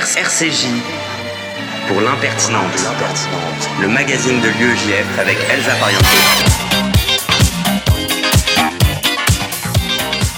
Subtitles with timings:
[0.00, 0.66] RCJ
[1.88, 2.76] pour l'impertinente,
[3.80, 6.04] le magazine de l'UEJF avec Elsa Pariento.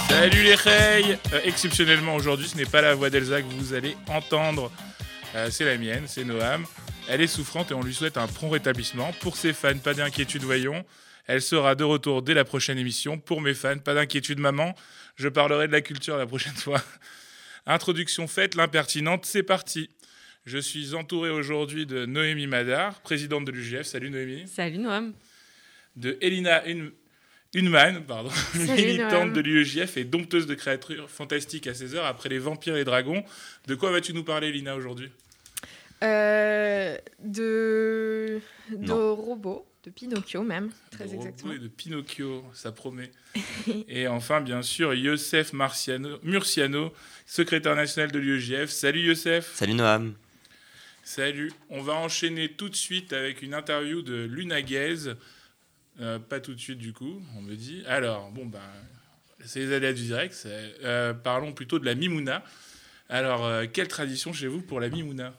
[0.07, 3.97] Salut les reilles Euh, Exceptionnellement aujourd'hui, ce n'est pas la voix d'Elsa que vous allez
[4.07, 4.71] entendre,
[5.35, 6.65] Euh, c'est la mienne, c'est Noam.
[7.09, 9.11] Elle est souffrante et on lui souhaite un prompt rétablissement.
[9.19, 10.85] Pour ses fans, pas d'inquiétude, voyons.
[11.27, 13.17] Elle sera de retour dès la prochaine émission.
[13.17, 14.73] Pour mes fans, pas d'inquiétude, maman.
[15.17, 16.81] Je parlerai de la culture la prochaine fois.
[17.73, 19.91] Introduction faite, l'impertinente, c'est parti.
[20.47, 23.83] Je suis entouré aujourd'hui de Noémie Madar, présidente de l'UGF.
[23.83, 24.47] Salut Noémie.
[24.47, 25.13] Salut Noam.
[25.95, 26.89] De Elina Un-
[27.53, 29.33] Unman, pardon, Salut, militante Noam.
[29.33, 33.23] de l'UEJF et dompteuse de créatures fantastiques à 16h après les vampires et les dragons.
[33.67, 35.11] De quoi vas-tu nous parler, Elina, aujourd'hui?
[36.03, 38.39] Euh, de
[38.71, 41.53] de robots, de Pinocchio même, très De exactement.
[41.53, 43.11] de Pinocchio, ça promet.
[43.87, 46.93] et enfin, bien sûr, Youssef Marciano, Murciano,
[47.25, 48.69] secrétaire national de l'UEJF.
[48.69, 49.53] Salut Youssef.
[49.55, 50.15] Salut Noam.
[51.03, 51.51] Salut.
[51.69, 55.13] On va enchaîner tout de suite avec une interview de Luna Guez.
[56.01, 57.83] Euh, pas tout de suite, du coup, on me dit.
[57.87, 58.59] Alors, bon, ben,
[59.43, 60.35] c'est les aléas du direct.
[60.45, 62.43] euh, parlons plutôt de la Mimouna.
[63.09, 65.33] Alors, euh, quelle tradition chez vous pour la Mimouna?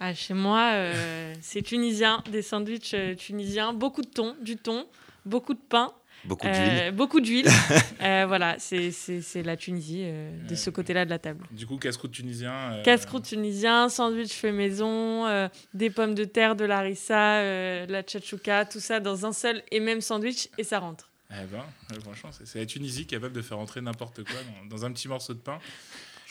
[0.00, 4.86] Ah, chez moi, euh, c'est tunisien, des sandwichs euh, tunisiens, beaucoup de thon, du thon,
[5.24, 5.92] beaucoup de pain,
[6.24, 6.92] Beaucoup euh, d'huile.
[6.96, 7.46] beaucoup d'huile.
[8.00, 11.44] Euh, voilà, c'est c'est- c'est la Tunisie euh, de ce côté-là de la table.
[11.50, 12.52] Du coup, casse-croûte tunisien.
[12.74, 18.02] euh, Casse-croûte tunisien, sandwich fait maison, euh, des pommes de terre, de l'harissa, euh, la
[18.04, 21.10] tchatchouka, tout ça dans un seul et même sandwich et ça rentre.
[21.30, 21.64] Eh ben,
[22.00, 25.08] franchement, c'est- c'est la Tunisie capable de faire entrer n'importe quoi dans, dans un petit
[25.08, 25.58] morceau de pain.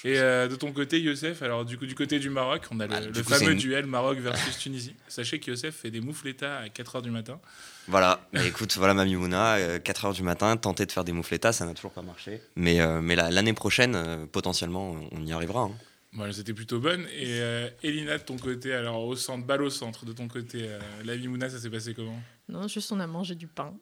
[0.05, 2.87] Et euh, de ton côté, Youssef, alors du coup, du côté du Maroc, on a
[2.87, 4.95] le, Ah, le coup, fameux une- duel Maroc versus Tunisie.
[5.07, 7.39] Sachez que Youssef fait des moufletas à 4h du matin.
[7.87, 11.65] Voilà, mais écoute, voilà ma Mimouna, 4h du matin, tenter de faire des moufletas, ça
[11.65, 12.41] n'a toujours pas marché.
[12.55, 15.61] Mais, euh, mais la- l'année prochaine, euh, potentiellement, on y arrivera.
[15.61, 15.71] hein.
[16.13, 17.01] Voilà, c'était plutôt bonne.
[17.17, 20.59] Et euh, Elina, de ton côté, alors au centre, balle au centre, de ton côté,
[20.63, 22.19] euh, la Mimouna, ça s'est passé comment?
[22.49, 23.73] Non, juste on a mangé du pain.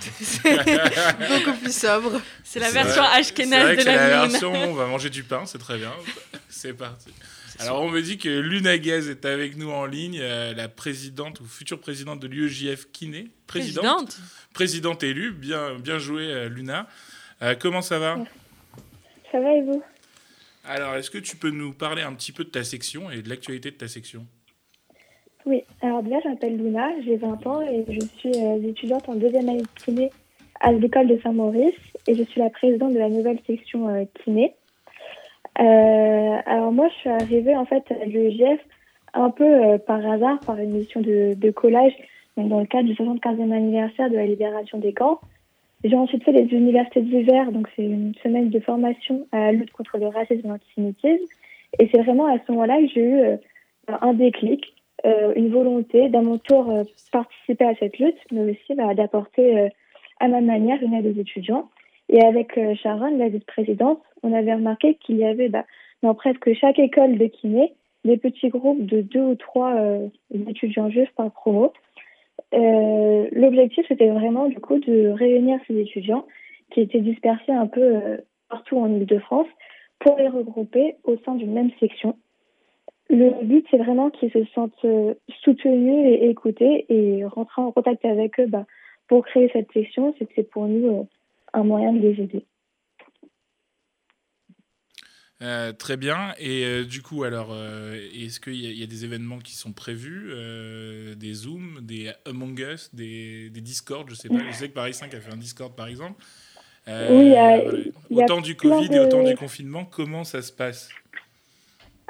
[0.00, 0.42] C'est
[1.28, 2.20] beaucoup plus sobre.
[2.44, 5.58] C'est la version ashkénaze vrai de la la version, on va manger du pain, c'est
[5.58, 5.92] très bien.
[6.48, 7.10] C'est parti.
[7.60, 11.40] Alors, on me dit que Luna Guez est avec nous en ligne, euh, la présidente
[11.40, 13.28] ou future présidente de l'UEJF Kiné.
[13.46, 13.84] Présidente.
[13.84, 14.20] Présidente.
[14.54, 15.32] Présidente élue.
[15.32, 16.88] Bien, bien joué, euh, Luna.
[17.42, 18.16] Euh, comment ça va?
[19.30, 19.82] Ça va et vous?
[20.64, 23.28] Alors, est-ce que tu peux nous parler un petit peu de ta section et de
[23.28, 24.26] l'actualité de ta section?
[25.46, 29.14] Oui, alors déjà, je m'appelle Luna, j'ai 20 ans et je suis euh, étudiante en
[29.14, 30.10] deuxième année de kiné
[30.60, 31.74] à l'école de Saint-Maurice
[32.06, 34.54] et je suis la présidente de la nouvelle section euh, kiné.
[35.58, 38.60] Euh, alors moi, je suis arrivée en fait à l'UEGF
[39.14, 41.92] un peu euh, par hasard, par une mission de, de collage,
[42.36, 45.20] donc dans le cadre du 75e anniversaire de la libération des camps.
[45.82, 49.72] J'ai ensuite fait les universités d'hiver, donc c'est une semaine de formation à la lutte
[49.72, 51.24] contre le racisme et l'antisémitisme.
[51.78, 53.36] Et c'est vraiment à ce moment-là que j'ai eu euh,
[53.88, 54.74] un déclic
[55.06, 59.58] euh, une volonté d'à mon tour euh, participer à cette lutte, mais aussi bah, d'apporter
[59.58, 59.68] euh,
[60.18, 61.70] à ma manière une aide aux étudiants.
[62.08, 65.64] Et avec Sharon, la vice-présidente, on avait remarqué qu'il y avait bah,
[66.02, 67.72] dans presque chaque école de kiné
[68.04, 69.76] des petits groupes de deux ou trois
[70.48, 71.72] étudiants juifs par promo.
[72.52, 76.26] L'objectif, c'était vraiment du coup de réunir ces étudiants
[76.72, 78.00] qui étaient dispersés un peu
[78.48, 79.46] partout en Ile-de-France
[80.00, 82.16] pour les regrouper au sein d'une même section.
[83.12, 88.04] Le but, c'est vraiment qu'ils se sentent euh, soutenus et écoutés et rentrer en contact
[88.04, 88.66] avec eux bah,
[89.08, 91.02] pour créer cette section, c'est pour nous euh,
[91.52, 92.44] un moyen de les aider.
[95.42, 96.34] Euh, Très bien.
[96.38, 99.38] Et euh, du coup, alors, euh, est-ce qu'il y, a- il y a des événements
[99.38, 100.30] qui sont prévus
[101.16, 104.08] Des Zooms, des Among Us, des, des Discord?
[104.08, 104.38] Je sais pas.
[104.50, 106.22] Je sais que Paris 5 a fait un Discord, par exemple.
[106.86, 107.34] Oui,
[108.10, 110.90] Autant du Covid et autant du confinement, comment ça se passe?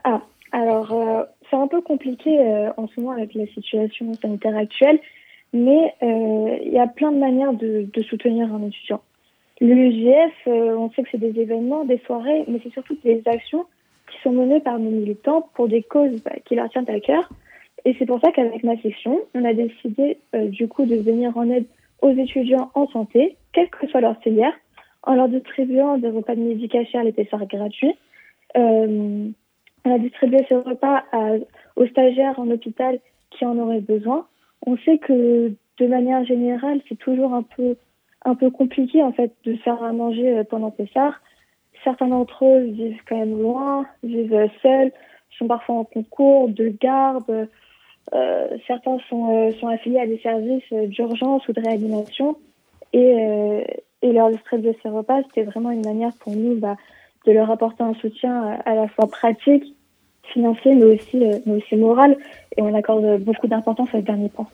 [0.05, 0.23] Ah,
[0.53, 4.99] alors euh, c'est un peu compliqué euh, en ce moment avec la situation sanitaire actuelle,
[5.53, 9.01] mais euh, il y a plein de manières de, de soutenir un étudiant.
[9.61, 13.67] L'UGF, euh, on sait que c'est des événements, des soirées, mais c'est surtout des actions
[14.11, 17.29] qui sont menées par nos militants pour des causes bah, qui leur tiennent à cœur.
[17.85, 21.37] Et c'est pour ça qu'avec ma section, on a décidé euh, du coup de venir
[21.37, 21.67] en aide
[22.01, 24.55] aux étudiants en santé, quelle que soit leur filière,
[25.03, 27.95] en leur distribuant des repas de midi cachés à l'épaisseur gratuit.
[28.57, 29.29] Euh,
[29.85, 31.05] on a distribué ce repas
[31.77, 32.99] aux stagiaires en hôpital
[33.31, 34.27] qui en auraient besoin.
[34.67, 37.77] On sait que de manière générale, c'est toujours un peu,
[38.25, 41.21] un peu compliqué en fait de faire à manger euh, pendant Pessard.
[41.83, 44.93] Certains d'entre eux vivent quand même loin, vivent euh, seuls,
[45.39, 47.49] sont parfois en concours de garde.
[48.13, 52.37] Euh, certains sont, sont affiliés à des services d'urgence ou de réanimation.
[52.93, 53.15] Et,
[54.03, 56.77] et leur distribuer ces repas, c'était vraiment une manière pour nous bah,
[57.27, 59.75] de leur apporter un soutien à, à la fois pratique,
[60.23, 62.17] financier, mais aussi, mais aussi moral.
[62.57, 64.47] Et on accorde beaucoup d'importance à ce dernier point.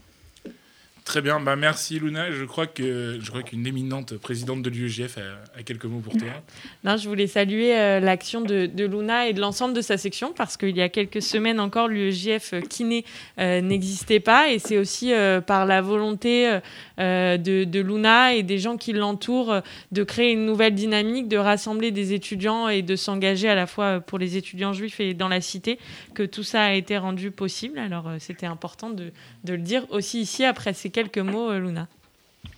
[1.07, 2.33] Très bien, bah merci Luna.
[2.33, 5.19] Je crois que je crois qu'une éminente présidente de l'UEGF
[5.57, 6.27] a, quelques mots pour toi.
[6.85, 10.57] Non, je voulais saluer euh, l'action de, Luna et de l'ensemble de sa section parce
[10.57, 13.05] qu'il y a quelques semaines encore, l'UEGF kiné
[13.39, 16.59] euh, n'existait pas et c'est aussi euh, par la volonté
[16.99, 19.61] de, de, Luna et des gens qui l'entourent
[19.93, 24.01] de créer une nouvelle dynamique, de rassembler des étudiants et de s'engager à la fois
[24.01, 25.79] pour les étudiants juifs et dans la cité
[26.15, 27.79] que tout ça a été rendu possible.
[27.79, 29.13] Alors c'était important de,
[29.45, 31.89] de, le dire aussi ici après ces quelques mots, euh, Luna.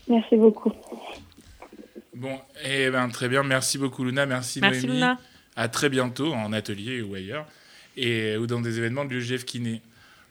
[0.06, 0.73] Merci beaucoup.
[2.14, 3.43] Bon, eh ben, très bien.
[3.43, 4.26] Merci beaucoup, Luna.
[4.26, 5.19] Merci, Merci Luna.
[5.56, 7.46] À très bientôt en atelier ou ailleurs,
[7.96, 9.82] et, ou dans des événements de l'UGF Kiné.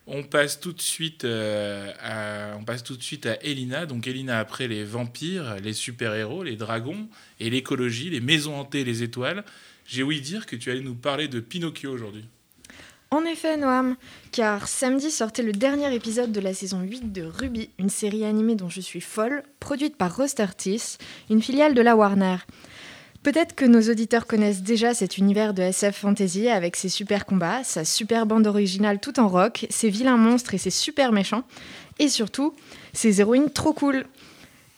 [0.09, 3.85] On passe tout de suite euh, à, on passe tout de suite à Elina.
[3.85, 7.09] Donc Elina après les vampires, les super-héros, les dragons
[7.41, 9.43] et l'écologie, les maisons hantées, les étoiles.
[9.85, 12.23] J'ai ouï dire que tu allais nous parler de Pinocchio aujourd'hui.
[13.09, 13.95] En effet, Noam,
[14.33, 18.55] car samedi sortait le dernier épisode de la saison 8 de Ruby, une série animée
[18.55, 20.97] dont je suis folle, produite par Rostertis,
[21.29, 22.35] une filiale de la Warner.
[23.23, 27.63] Peut-être que nos auditeurs connaissent déjà cet univers de SF fantasy avec ses super combats,
[27.63, 31.43] sa super bande originale tout en rock, ses vilains monstres et ses super méchants,
[31.99, 32.55] et surtout
[32.91, 34.05] ses héroïnes trop cool.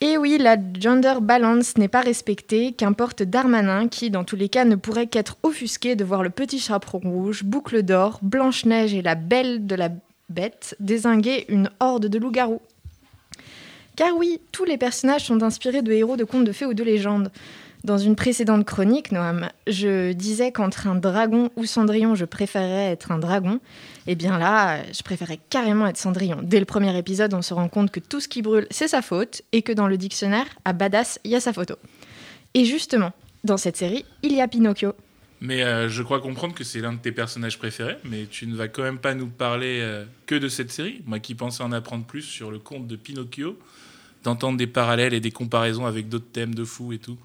[0.02, 4.64] Et oui, la gender balance n'est pas respectée, qu'importe Darmanin, qui dans tous les cas
[4.64, 9.16] ne pourrait qu'être offusqué de voir le petit chaperon rouge, boucle d'or, Blanche-Neige et la
[9.16, 9.90] belle de la
[10.30, 12.62] bête désinguer une horde de loups-garous.
[13.98, 16.84] Car oui, tous les personnages sont inspirés de héros de contes de fées ou de
[16.84, 17.30] légendes.
[17.84, 23.12] Dans une précédente chronique, Noam, je disais qu'entre un dragon ou Cendrillon, je préférerais être
[23.12, 23.60] un dragon.
[24.10, 26.40] Et eh bien là, je préférais carrément être Cendrillon.
[26.42, 29.04] Dès le premier épisode, on se rend compte que tout ce qui brûle, c'est sa
[29.04, 31.76] faute, et que dans le dictionnaire, à badass, il y a sa photo.
[32.56, 33.14] Et justement,
[33.44, 34.96] dans cette série, il y a Pinocchio.
[35.42, 38.56] Mais euh, je crois comprendre que c'est l'un de tes personnages préférés, mais tu ne
[38.56, 41.04] vas quand même pas nous parler euh, que de cette série.
[41.06, 43.60] Moi qui pensais en apprendre plus sur le conte de Pinocchio,
[44.24, 47.20] d'entendre des parallèles et des comparaisons avec d'autres thèmes de fou et tout.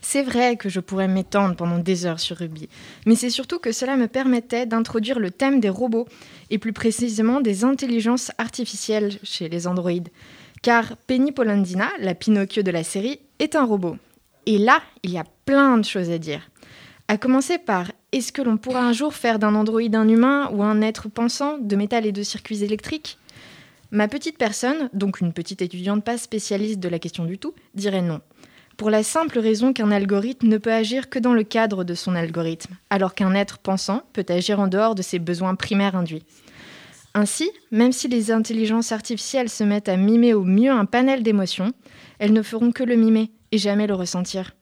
[0.00, 2.68] C'est vrai que je pourrais m'étendre pendant des heures sur Ruby,
[3.06, 6.06] mais c'est surtout que cela me permettait d'introduire le thème des robots,
[6.50, 10.08] et plus précisément des intelligences artificielles chez les androïdes.
[10.62, 13.96] Car Penny Polandina, la Pinocchio de la série, est un robot.
[14.46, 16.50] Et là, il y a plein de choses à dire.
[17.06, 20.62] À commencer par est-ce que l'on pourra un jour faire d'un androïde un humain ou
[20.62, 23.18] un être pensant de métal et de circuits électriques?
[23.90, 28.02] Ma petite personne, donc une petite étudiante pas spécialiste de la question du tout, dirait
[28.02, 28.20] non
[28.78, 32.14] pour la simple raison qu'un algorithme ne peut agir que dans le cadre de son
[32.14, 36.24] algorithme, alors qu'un être pensant peut agir en dehors de ses besoins primaires induits.
[37.12, 41.72] Ainsi, même si les intelligences artificielles se mettent à mimer au mieux un panel d'émotions,
[42.20, 44.54] elles ne feront que le mimer et jamais le ressentir.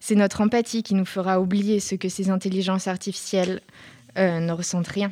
[0.00, 3.60] C'est notre empathie qui nous fera oublier ce que ces intelligences artificielles
[4.16, 5.10] euh, ne ressentent rien.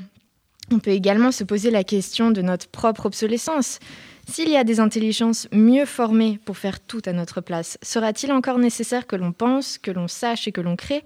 [0.72, 3.80] On peut également se poser la question de notre propre obsolescence.
[4.28, 8.58] S'il y a des intelligences mieux formées pour faire tout à notre place, sera-t-il encore
[8.58, 11.04] nécessaire que l'on pense, que l'on sache et que l'on crée?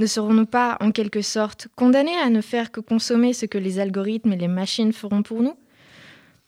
[0.00, 3.78] Ne serons-nous pas, en quelque sorte, condamnés à ne faire que consommer ce que les
[3.78, 5.56] algorithmes et les machines feront pour nous?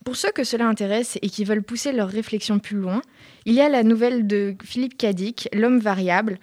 [0.04, 3.00] Pour ceux que cela intéresse et qui veulent pousser leur réflexion plus loin,
[3.46, 6.38] il y a la nouvelle de Philippe Cadic, L'homme variable,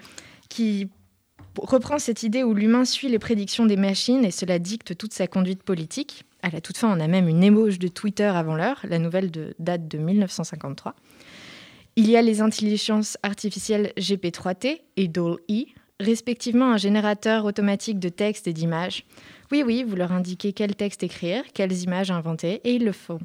[0.49, 0.89] qui
[1.55, 5.27] reprend cette idée où l'humain suit les prédictions des machines et cela dicte toute sa
[5.27, 6.23] conduite politique.
[6.55, 8.79] À on a même une émoge de Twitter avant l'heure.
[8.87, 10.95] La nouvelle de, date de 1953.
[11.97, 15.65] Il y a les intelligences artificielles GP3T et DALL-E,
[15.99, 19.03] respectivement un générateur automatique de texte et d'images.
[19.51, 23.19] Oui, oui, vous leur indiquez quel texte écrire, quelles images inventer, et ils le font.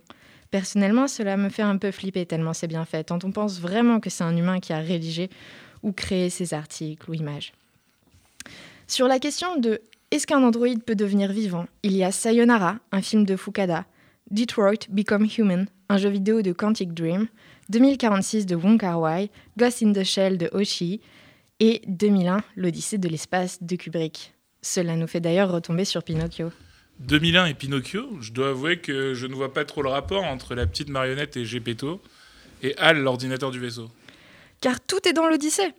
[0.50, 4.00] Personnellement, cela me fait un peu flipper tellement c'est bien fait, tant on pense vraiment
[4.00, 5.30] que c'est un humain qui a rédigé
[5.82, 7.52] ou créé ces articles ou images.
[8.88, 9.80] Sur la question de
[10.12, 11.64] est-ce qu'un androïde peut devenir vivant?
[11.82, 13.86] Il y a Sayonara, un film de Fukada,
[14.30, 17.28] Detroit Become Human, un jeu vidéo de Quantic Dream,
[17.70, 21.00] 2046 de Wong Kar-wai, Ghost in the Shell de Oshii
[21.60, 24.34] et 2001, l'Odyssée de l'espace de Kubrick.
[24.60, 26.52] Cela nous fait d'ailleurs retomber sur Pinocchio.
[27.00, 30.54] 2001 et Pinocchio, je dois avouer que je ne vois pas trop le rapport entre
[30.54, 32.02] la petite marionnette et Gepetto
[32.62, 33.88] et Hal, l'ordinateur du vaisseau.
[34.60, 35.72] Car tout est dans l'Odyssée.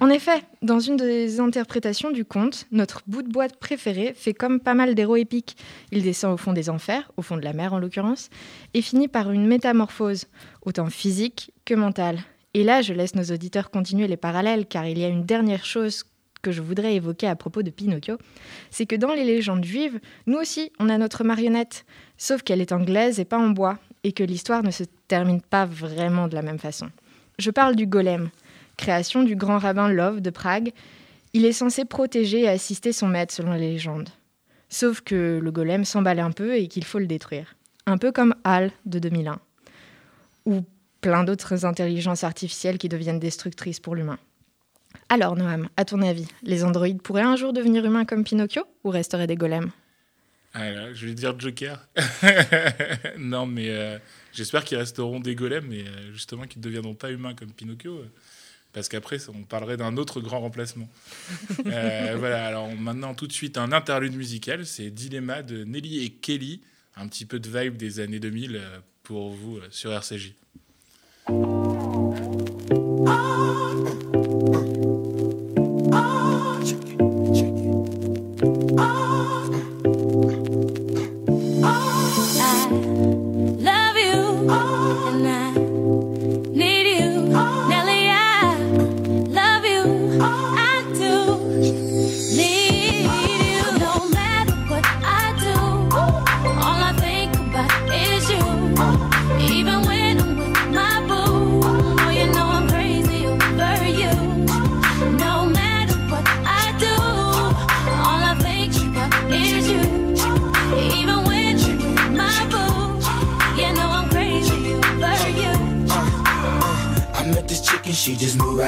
[0.00, 4.60] En effet, dans une des interprétations du conte, notre bout de boîte préféré fait comme
[4.60, 5.56] pas mal d'héros épiques.
[5.90, 8.30] Il descend au fond des enfers, au fond de la mer en l'occurrence,
[8.74, 10.26] et finit par une métamorphose,
[10.62, 12.20] autant physique que mentale.
[12.54, 15.64] Et là, je laisse nos auditeurs continuer les parallèles, car il y a une dernière
[15.64, 16.04] chose
[16.42, 18.18] que je voudrais évoquer à propos de Pinocchio,
[18.70, 21.84] c'est que dans les légendes juives, nous aussi, on a notre marionnette,
[22.16, 25.66] sauf qu'elle est anglaise et pas en bois, et que l'histoire ne se termine pas
[25.66, 26.88] vraiment de la même façon.
[27.38, 28.30] Je parle du golem
[28.78, 30.72] création du grand rabbin Love de Prague,
[31.34, 34.08] il est censé protéger et assister son maître selon la légende.
[34.70, 37.56] Sauf que le golem s'emballe un peu et qu'il faut le détruire.
[37.84, 39.38] Un peu comme HAL de 2001.
[40.46, 40.64] Ou
[41.00, 44.18] plein d'autres intelligences artificielles qui deviennent destructrices pour l'humain.
[45.10, 48.90] Alors Noam, à ton avis, les androïdes pourraient un jour devenir humains comme Pinocchio ou
[48.90, 49.70] resteraient des golems?
[50.54, 51.86] Ah Je vais dire Joker.
[53.18, 53.98] non, mais euh,
[54.32, 58.02] j'espère qu'ils resteront des golems, mais euh, justement qu'ils ne deviendront pas humains comme Pinocchio.
[58.68, 60.88] Euh, parce qu'après, on parlerait d'un autre grand remplacement.
[61.64, 64.66] voilà, alors maintenant, tout de suite, un interlude musical.
[64.66, 66.60] C'est Dilemma de Nelly et Kelly.
[66.96, 68.60] Un petit peu de vibe des années 2000
[69.02, 70.34] pour vous sur RCJ.
[73.08, 73.67] She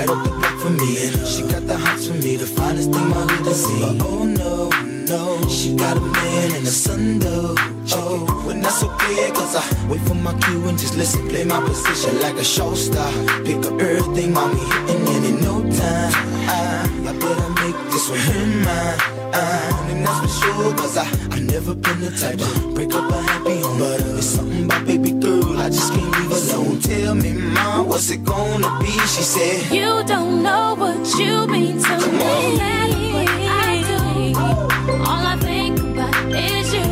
[0.07, 1.07] right for me.
[1.07, 3.67] And she got the hots for me, the finest thing my hood has.
[3.67, 4.69] But oh no,
[5.07, 7.55] no, she got a man and a son though.
[7.93, 11.61] Oh, when that's okay, cause I wait for my cue and just listen, play my
[11.61, 13.11] position like a show star.
[13.45, 16.13] Pick up everything, mommy and in no time.
[16.49, 18.99] I, I better make this one mine.
[19.91, 23.61] And that's for sure, cause I never been the type to break up a happy
[23.61, 23.79] home.
[23.79, 26.81] But it's something about baby girl, I just can't leave alone.
[26.81, 28.93] Tell me, mom, what's it gonna be?
[29.15, 32.61] She said, You don't know what you mean to Come me.
[33.49, 34.93] I do.
[35.09, 36.90] All I think about is you.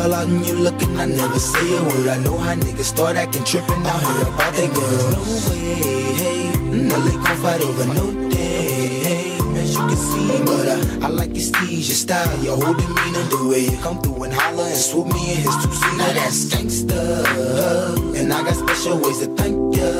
[0.00, 2.08] All out and you looking, I never say a word.
[2.08, 3.84] I know how niggas start acting tripping.
[3.84, 5.10] I heard about that girl.
[5.12, 5.82] No way,
[6.20, 6.52] hey,
[6.88, 8.88] no they gon' fight over no day.
[9.04, 12.74] Hey, as you can see, but uh, I like your steez, your style, your whole
[12.74, 15.96] demeanor, the way you come through and holler and swoop me in his two seat.
[15.98, 19.90] Now that's gangsta, and I got special ways to thank ya.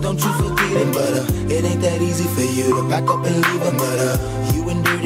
[0.00, 3.24] Don't you forget it, but uh, it ain't that easy for you to back up
[3.24, 4.63] and leave him, but uh, you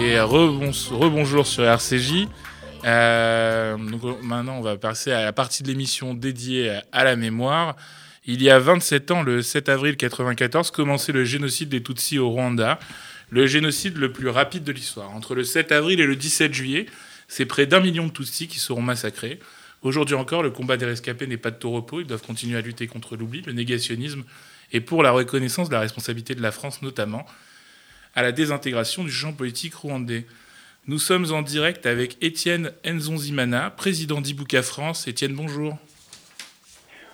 [0.00, 2.28] Et rebonjour sur RCJ.
[2.84, 7.76] Euh, donc maintenant, on va passer à la partie de l'émission dédiée à la mémoire.
[8.26, 12.30] Il y a 27 ans, le 7 avril 1994, commençait le génocide des Tutsis au
[12.30, 12.78] Rwanda,
[13.34, 15.10] le génocide le plus rapide de l'histoire.
[15.10, 16.86] Entre le 7 avril et le 17 juillet,
[17.26, 19.40] c'est près d'un million de Tutsis qui seront massacrés.
[19.82, 22.00] Aujourd'hui encore, le combat des rescapés n'est pas de tout repos.
[22.00, 24.22] Ils doivent continuer à lutter contre l'oubli, le négationnisme
[24.72, 27.26] et pour la reconnaissance de la responsabilité de la France notamment
[28.14, 30.26] à la désintégration du champ politique rwandais.
[30.86, 35.08] Nous sommes en direct avec Étienne Nzonzimana, président d'Ibuka France.
[35.08, 35.76] Étienne, bonjour.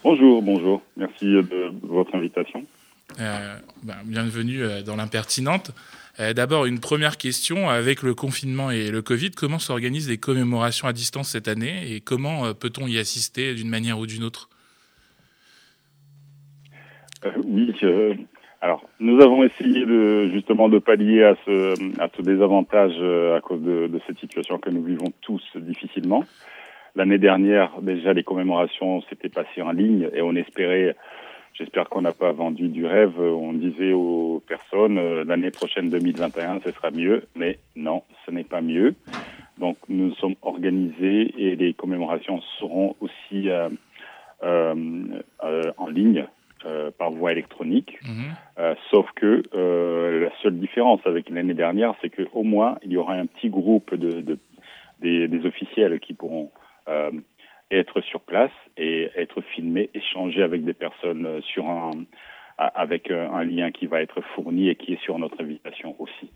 [0.05, 0.83] Bonjour, bonjour.
[0.99, 2.67] Merci de votre invitation.
[3.19, 5.73] Euh, ben, bienvenue euh, dans l'impertinente.
[6.21, 7.69] Euh, D'abord, une première question.
[7.69, 12.01] Avec le confinement et le Covid, comment s'organisent les commémorations à distance cette année et
[12.01, 14.49] comment euh, peut-on y assister d'une manière ou d'une autre?
[17.25, 17.75] Euh, oui,
[18.61, 22.93] alors nous avons essayé de justement de pallier à ce, désavantage
[23.37, 26.25] à cause de cette situation que nous vivons tous difficilement.
[26.97, 30.97] L'année dernière, déjà, les commémorations s'étaient passées en ligne et on espérait,
[31.55, 36.61] j'espère qu'on n'a pas vendu du rêve, on disait aux personnes, euh, l'année prochaine 2021,
[36.65, 38.95] ce sera mieux, mais non, ce n'est pas mieux.
[39.59, 43.69] Donc nous sommes organisés et les commémorations seront aussi euh,
[44.43, 44.75] euh,
[45.77, 46.27] en ligne
[46.99, 47.99] par voie électronique.
[48.05, 48.75] Mhm.
[48.91, 53.25] Sauf que la seule différence avec l'année dernière, c'est qu'au moins il y aura un
[53.25, 54.39] petit groupe de, de-
[55.01, 56.51] des, des officiels qui pourront
[57.71, 61.91] être sur place et être filmés, échanger avec des personnes euh, sur un
[62.59, 66.31] avec euh, un lien qui va être fourni et qui est sur notre invitation aussi.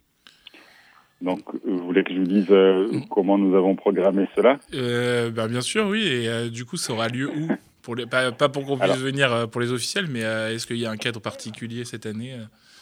[1.20, 4.58] Donc, euh, vous voulez que je vous dise euh, comment nous avons programmé cela?
[4.74, 6.02] Euh, ben, bien sûr, oui.
[6.06, 7.48] Et euh, du coup, ça aura lieu où?
[7.82, 10.78] Pour les, pas, pas pour qu'on puisse Alors- venir pour les officiels, mais est-ce qu'il
[10.78, 12.32] y a un cadre particulier cette année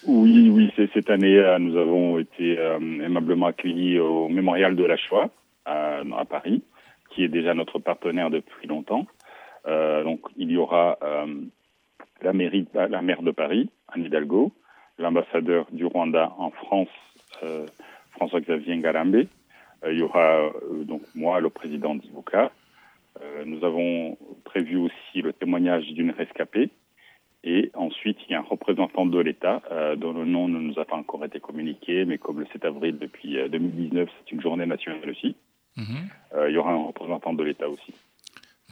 [0.07, 2.55] Oui, oui, cette année, nous avons été
[3.05, 5.29] aimablement accueillis au Mémorial de la Shoah
[5.65, 6.63] à, à Paris,
[7.15, 9.07] qui est déjà notre partenaire depuis longtemps.
[9.67, 11.27] Euh, donc, il y aura euh,
[12.23, 14.53] la, mairie, la maire de Paris, Anne Hidalgo,
[14.99, 16.89] l'ambassadeur du Rwanda en France,
[17.43, 17.67] euh,
[18.13, 19.27] François-Xavier Ngarambe.
[19.89, 20.51] Il y aura
[20.85, 21.97] donc moi, le président.
[23.21, 26.71] Euh, nous avons prévu aussi le témoignage d'une rescapée.
[27.45, 29.63] Et ensuite, il y a un représentant de l'État
[29.97, 32.99] dont le nom ne nous a pas encore été communiqué, mais comme le 7 avril
[32.99, 35.35] depuis euh, 2019, c'est une journée nationale aussi.
[35.77, 36.09] Mhm.
[36.35, 37.93] Euh, il y aura un représentant de l'État aussi.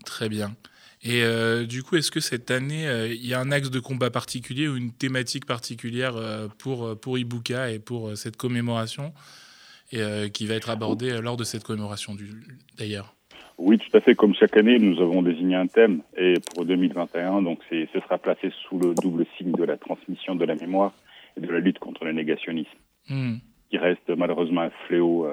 [0.05, 0.55] Très bien.
[1.03, 3.81] Et euh, du coup, est-ce que cette année, euh, il y a un axe de
[3.81, 9.13] combat particulier ou une thématique particulière euh, pour, pour Ibuka et pour cette commémoration
[9.93, 12.15] et, qui va être abordée lors de cette commémoration
[12.79, 13.15] d'ailleurs?
[13.59, 14.15] Oui, tout à fait.
[14.15, 16.03] Comme chaque année, nous avons désigné un thème.
[16.17, 20.45] Et pour 2021, donc ce sera placé sous le double signe de la transmission de
[20.45, 20.93] la mémoire
[21.37, 22.71] et de la lutte contre le négationnisme,
[23.09, 23.37] Hmm.
[23.71, 25.27] qui reste malheureusement un fléau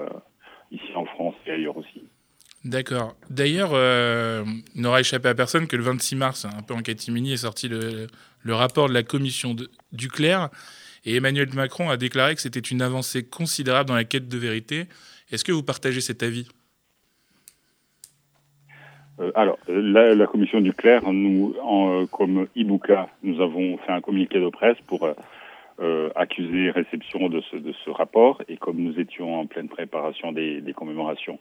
[0.71, 2.03] ici en France et ailleurs aussi.
[2.65, 3.15] D'accord.
[3.29, 4.43] D'ailleurs, euh,
[4.75, 7.67] il n'aura échappé à personne que le 26 mars, un peu en catimini, est sorti
[7.69, 8.07] le,
[8.41, 10.49] le rapport de la commission de, du clerc.
[11.05, 14.87] Et Emmanuel Macron a déclaré que c'était une avancée considérable dans la quête de vérité.
[15.31, 16.47] Est-ce que vous partagez cet avis?
[19.19, 23.77] Euh, alors, euh, la, la commission du clerc, nous, en, euh, comme Ibuka, nous avons
[23.79, 25.09] fait un communiqué de presse pour
[25.79, 28.41] euh, accuser réception de ce, de ce rapport.
[28.47, 31.39] Et comme nous étions en pleine préparation des, des commémorations,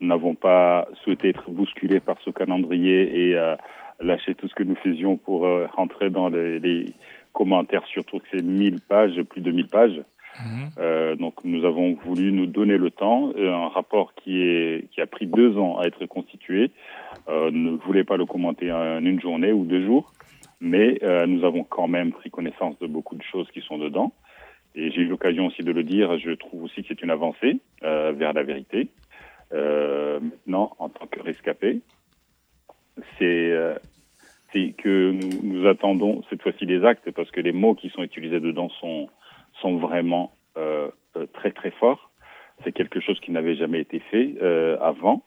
[0.00, 3.56] nous n'avons pas souhaité être bousculés par ce calendrier et euh,
[4.00, 6.86] lâcher tout ce que nous faisions pour euh, rentrer dans les, les
[7.32, 10.02] commentaires, surtout que c'est 1000 pages, plus de 1000 pages.
[10.78, 13.32] Euh, donc nous avons voulu nous donner le temps.
[13.36, 16.70] Euh, un rapport qui, est, qui a pris deux ans à être constitué
[17.28, 20.12] euh, ne voulait pas le commenter en une journée ou deux jours,
[20.60, 24.12] mais euh, nous avons quand même pris connaissance de beaucoup de choses qui sont dedans.
[24.74, 27.60] Et j'ai eu l'occasion aussi de le dire, je trouve aussi que c'est une avancée
[27.82, 28.88] euh, vers la vérité.
[29.52, 31.80] Euh, maintenant, en tant que rescapé,
[33.18, 33.74] c'est euh,
[34.54, 38.40] que nous, nous attendons cette fois-ci des actes parce que les mots qui sont utilisés
[38.40, 39.08] dedans sont,
[39.60, 42.10] sont vraiment euh, euh, très très forts.
[42.64, 44.34] C'est quelque chose qui n'avait jamais été fait
[44.80, 45.22] avant,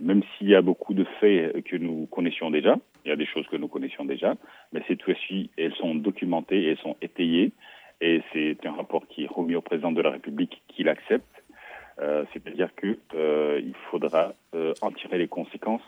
[0.00, 2.76] même s'il y a beaucoup de faits que nous connaissions déjà.
[3.04, 4.34] Il y a des choses que nous connaissions déjà,
[4.72, 7.52] mais cette fois-ci, elles sont documentées elles sont étayées.
[8.00, 11.24] Et c'est un rapport qui est remis au président de la République qui l'accepte.
[12.00, 15.82] Euh, C'est-à-dire que euh, faudra euh, en tirer les conséquences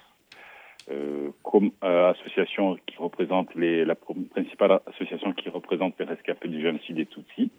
[1.43, 7.07] comme association qui représente les, la principale association qui représente les rescapés du génocide des
[7.07, 7.51] Tutsis,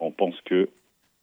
[0.00, 0.68] on pense que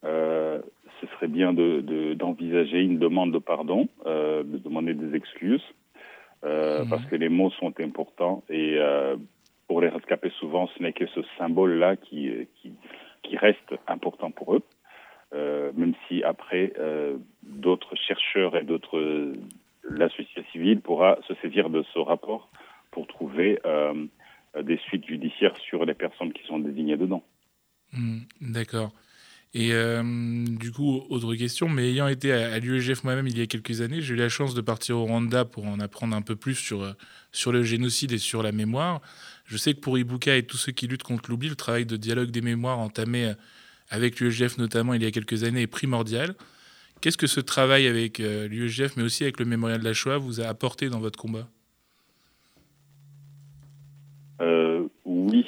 [0.02, 5.62] ce serait bien de- de- d'envisager une demande de pardon, de demander des excuses,
[6.44, 6.90] euh, Mhm.
[6.90, 9.16] parce que les mots sont importants et euh,
[9.68, 12.72] pour les rescapés, souvent, ce n'est que ce symbole-là qui, qui,
[13.22, 14.62] qui reste important pour eux,
[15.32, 19.36] euh, même si après, euh, d'autres chercheurs et d'autres euh,
[19.88, 22.50] la société civile pourra se saisir de ce rapport
[22.90, 24.06] pour trouver euh,
[24.60, 27.22] des suites judiciaires sur les personnes qui sont désignées dedans.
[27.92, 28.90] Hmm, D'accord.
[29.52, 30.02] Et euh,
[30.46, 33.80] du coup, autre question, mais ayant été à, à l'UEGF moi-même il y a quelques
[33.80, 36.54] années, j'ai eu la chance de partir au Rwanda pour en apprendre un peu plus
[36.54, 36.92] sur, euh,
[37.32, 39.00] sur le génocide et sur la mémoire.
[39.46, 41.96] Je sais que pour Ibuka et tous ceux qui luttent contre l'oubli, le travail de
[41.96, 43.34] dialogue des mémoires entamé euh,
[43.88, 46.36] avec l'UEGF notamment il y a quelques années est primordial.
[47.00, 50.42] Qu'est-ce que ce travail avec l'UEGF, mais aussi avec le mémorial de la Shoah, vous
[50.42, 51.48] a apporté dans votre combat
[54.40, 55.44] Euh, oui,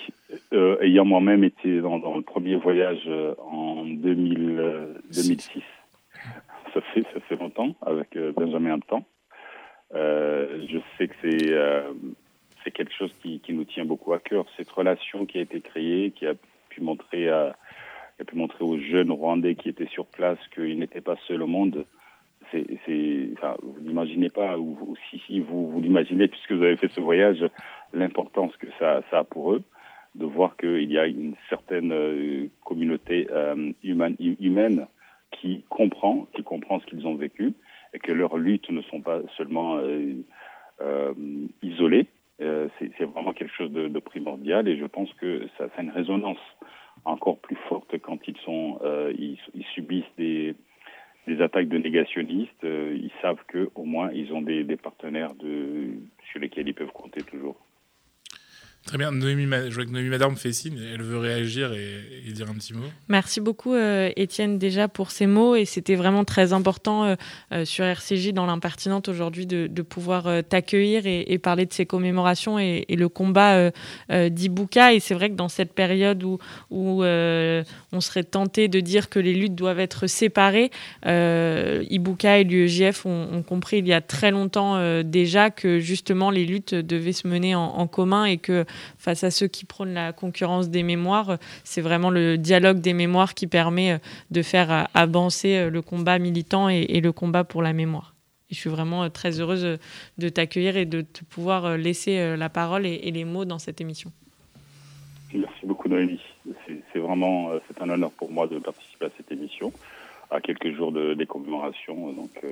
[0.53, 5.63] euh, ayant moi-même été dans, dans le premier voyage euh, en 2000, euh, 2006,
[6.75, 8.79] ça fait, ça fait longtemps, avec euh, Benjamin.
[9.95, 11.55] Euh, je sais que c'est
[12.65, 14.47] c'est quelque chose qui, qui nous tient beaucoup à cœur.
[14.57, 16.35] Cette relation qui a été créée, qui a
[16.69, 17.57] pu montrer à,
[18.17, 21.43] qui a pu montrer aux jeunes Rwandais qui étaient sur place qu'ils n'étaient pas seuls
[21.43, 21.87] au monde.
[22.51, 26.63] C'est, c'est, enfin, vous n'imaginez pas, ou, ou si, si vous, vous l'imaginez puisque vous
[26.63, 27.45] avez fait ce voyage,
[27.93, 29.63] l'importance que ça, ça a pour eux,
[30.15, 34.87] de voir qu'il y a une certaine euh, communauté euh, humaine, hu- humaine
[35.31, 37.55] qui comprend, qui comprend ce qu'ils ont vécu,
[37.95, 41.15] et que leurs luttes ne sont pas seulement euh,
[41.63, 42.07] isolées.
[42.39, 46.41] C'est, vraiment quelque chose de, primordial, et je pense que ça fait une résonance
[47.05, 48.81] encore plus forte quand ils sont,
[49.17, 50.57] ils, ils subissent des,
[51.41, 52.65] attaques de négationnistes.
[52.65, 55.91] Ils savent que au moins ils ont des, des partenaires de,
[56.33, 57.57] sur lesquels ils peuvent compter toujours.
[58.87, 59.13] Très bien.
[59.13, 60.79] Je vois que Noémie Madame fait signe.
[60.93, 62.85] Elle veut réagir et, dire un petit mot.
[63.09, 65.55] Merci beaucoup, euh, Étienne, déjà pour ces mots.
[65.55, 67.15] Et c'était vraiment très important euh,
[67.53, 72.85] euh, sur RCJ, dans l'impertinente aujourd'hui, de, pouvoir t'accueillir et, parler de ces commémorations et,
[72.89, 73.71] le combat
[74.11, 74.95] d'Ibuka.
[74.95, 76.39] Et c'est vrai que dans cette période où,
[76.71, 80.71] on serait tenté de dire que les luttes doivent être séparées,
[81.05, 86.45] Ibuka et l'UEJF ont, ont compris il y a très longtemps déjà que justement les
[86.47, 88.65] luttes devaient se mener en, en commun et que
[88.99, 93.35] face à ceux qui prônent la concurrence des mémoires, c'est vraiment le dialogue des mémoires
[93.35, 93.99] qui permet euh,
[94.31, 98.15] de faire euh, avancer euh, le combat militant et, le combat pour la mémoire.
[98.51, 99.79] Et je suis vraiment très heureuse
[100.19, 104.13] de t'accueillir et de te pouvoir laisser la parole et, les mots dans cette émission.
[105.35, 106.21] Merci beaucoup Noémie.
[106.93, 109.73] C'est, vraiment c'est un honneur pour moi de participer à cette émission
[110.31, 112.13] à quelques jours de, des commémorations.
[112.13, 112.45] Donc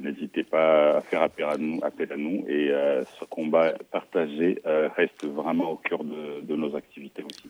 [0.00, 4.60] n'hésitez pas à faire appel à nous, appel à nous et euh, ce combat partagé
[4.66, 7.48] euh, reste vraiment au cœur de, de nos activités aussi.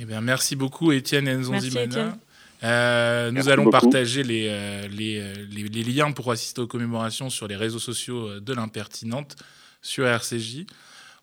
[0.00, 2.16] Eh bien, merci beaucoup, Étienne Nzonzimana.
[2.62, 3.78] Euh, nous allons beaucoup.
[3.80, 8.40] partager les, euh, les, les- les liens pour assister aux commémorations sur les réseaux sociaux
[8.40, 9.36] de l'impertinente
[9.82, 10.64] sur RCJ.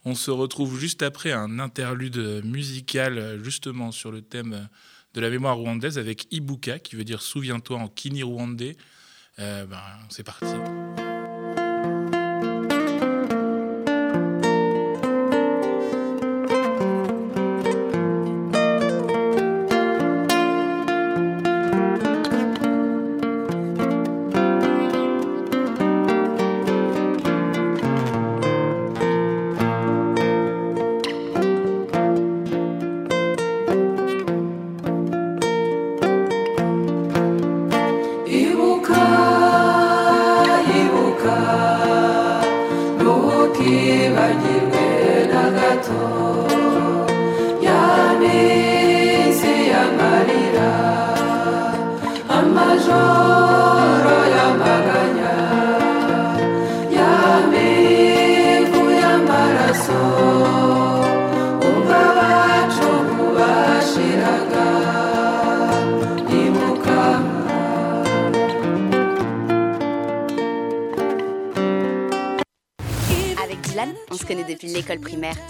[0.06, 4.68] On se retrouve juste après un interlude musical justement sur le thème
[5.14, 8.78] de la mémoire rwandaise avec Ibuka, qui veut dire souviens-toi en kini rwandais.
[9.40, 9.78] Euh, ben,
[10.10, 10.46] c'est parti.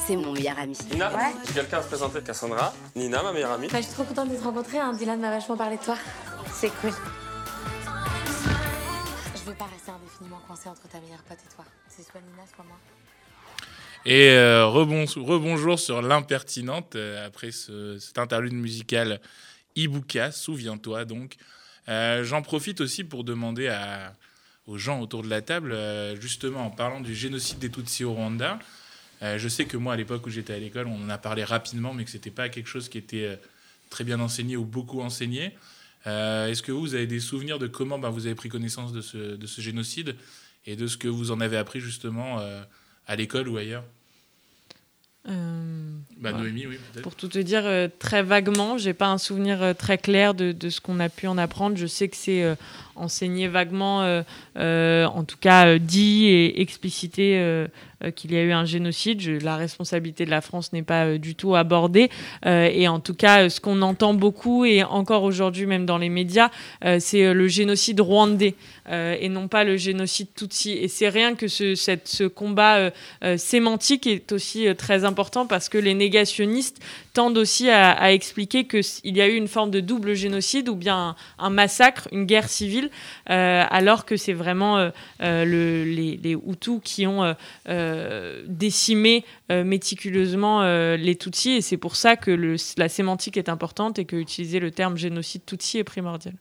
[0.06, 0.76] C'est mon meilleur ami.
[0.92, 1.12] Nina,
[1.46, 3.68] si quelqu'un à se présenter, Cassandra, Nina, ma meilleure amie.
[3.68, 4.80] Bah, je suis trop contente de te rencontrer.
[4.80, 4.94] Hein.
[4.94, 5.96] Dylan m'a vachement parlé de toi.
[6.52, 6.92] C'est cool.
[9.36, 11.66] Je veux pas rester indéfiniment coincée entre ta meilleure pote et toi.
[11.88, 12.78] C'est soit Nina, soit moi.
[14.06, 19.22] Et euh, rebon- rebonjour sur l'impertinente euh, après ce, cet interlude musical
[19.76, 21.36] Ibuka, souviens-toi donc.
[21.90, 24.14] Euh, J'en profite aussi pour demander à,
[24.66, 28.14] aux gens autour de la table, euh, justement en parlant du génocide des Tutsis au
[28.14, 28.58] Rwanda.
[29.24, 31.44] Euh, je sais que moi, à l'époque où j'étais à l'école, on en a parlé
[31.44, 33.36] rapidement, mais que c'était pas quelque chose qui était euh,
[33.90, 35.52] très bien enseigné ou beaucoup enseigné.
[36.08, 38.92] Euh, Est-ce que vous, vous avez des souvenirs de comment bah, vous avez pris connaissance
[38.94, 40.16] de ce, de ce génocide
[40.66, 42.64] et de ce que vous en avez appris justement euh,
[43.06, 43.84] à l'école ou ailleurs?
[45.30, 46.40] Euh, Bah, ouais.
[46.40, 46.80] Noémie, oui.
[47.04, 50.52] Pour tout te dire, euh, très vaguement, j'ai pas un souvenir euh, très clair de,
[50.52, 51.78] de ce qu'on a pu en apprendre.
[51.78, 52.58] Je sais que c'est
[52.96, 54.24] enseigné vaguement,
[54.56, 57.68] en tout cas dit et explicité
[58.10, 59.22] qu'il y a eu un génocide.
[59.44, 62.10] La responsabilité de la France n'est pas euh, du tout abordée.
[62.46, 66.00] Euh, et en tout cas, euh, ce qu'on entend beaucoup, et encore aujourd'hui même dans
[66.00, 66.50] les médias,
[66.84, 68.56] euh, c'est euh, le génocide rwandais
[68.90, 70.72] euh, et non pas le génocide tutsi.
[70.72, 72.92] Et c'est rien que ce, ce combat euh,
[73.24, 76.82] euh, sémantique est aussi euh, très important parce que les négationnistes
[77.14, 78.84] tendent aussi à, à expliquer qu'il
[79.18, 82.50] y a eu une forme de double génocide ou bien un, un massacre, une guerre
[82.50, 82.90] civile,
[83.30, 84.90] euh, alors que c'est vraiment euh,
[85.22, 87.36] euh, le- les, les Hutus qui ont
[87.70, 90.64] euh, décimé méticuleusement
[90.96, 91.52] les Tutsis.
[91.58, 94.98] Et c'est pour ça que le- la sémantique est importante et que utiliser le terme
[94.98, 96.36] génocide Tutsi est primordial.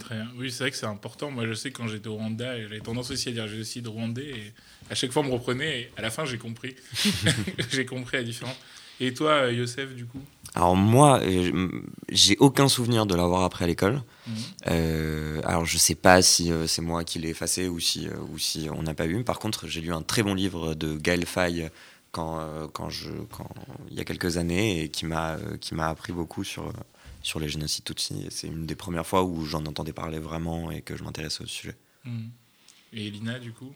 [0.00, 0.28] Très bien.
[0.38, 1.30] Oui, c'est vrai que c'est important.
[1.30, 4.30] Moi, je sais que quand j'étais au Rwanda, j'avais tendance aussi à dire génocide rwandais.
[4.30, 4.52] Et
[4.90, 5.80] à chaque fois, on me reprenait.
[5.82, 6.74] Et à la fin, j'ai compris.
[7.70, 8.56] j'ai compris la différence.
[9.00, 10.20] Et toi, Youssef, du coup?
[10.54, 11.68] Alors moi, euh,
[12.10, 14.02] j'ai aucun souvenir de l'avoir appris à l'école.
[14.26, 14.34] Mhm.
[14.68, 18.38] Euh, alors je sais pas si euh, c'est moi qui l'ai effacé ou si, ou
[18.38, 19.24] si on n'a pas eu.
[19.24, 21.70] Par contre, j'ai lu un très bon livre de Gaël Faye
[22.12, 23.48] quand, quand je, quand,
[23.90, 25.38] il y a quelques années et qui m'a
[25.88, 26.72] appris beaucoup sur,
[27.22, 28.28] sur les génocides Tutsis.
[28.30, 31.46] C'est une des premières fois où j'en entendais parler vraiment et que je m'intéressais au
[31.46, 31.74] sujet.
[32.04, 32.30] Mhm.
[32.92, 33.72] Et Elina, du coup?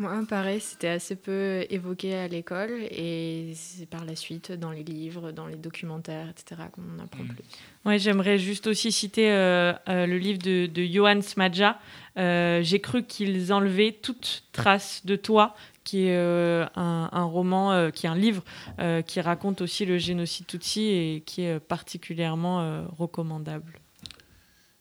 [0.00, 4.84] Moi, pareil, c'était assez peu évoqué à l'école et c'est par la suite dans les
[4.84, 6.62] livres, dans les documentaires, etc.
[6.70, 7.28] qu'on en apprend Mm.
[7.28, 7.44] plus.
[7.84, 11.80] Ouais, j'aimerais juste aussi citer euh, euh, le livre de, de Johan Smadja.
[12.16, 17.72] Euh, J'ai cru qu'ils enlevaient toute trace de toi, qui est euh, un, un roman,
[17.72, 18.44] euh, qui est un livre
[18.78, 23.80] euh, qui raconte aussi le génocide Tutsi et qui est particulièrement euh, recommandable.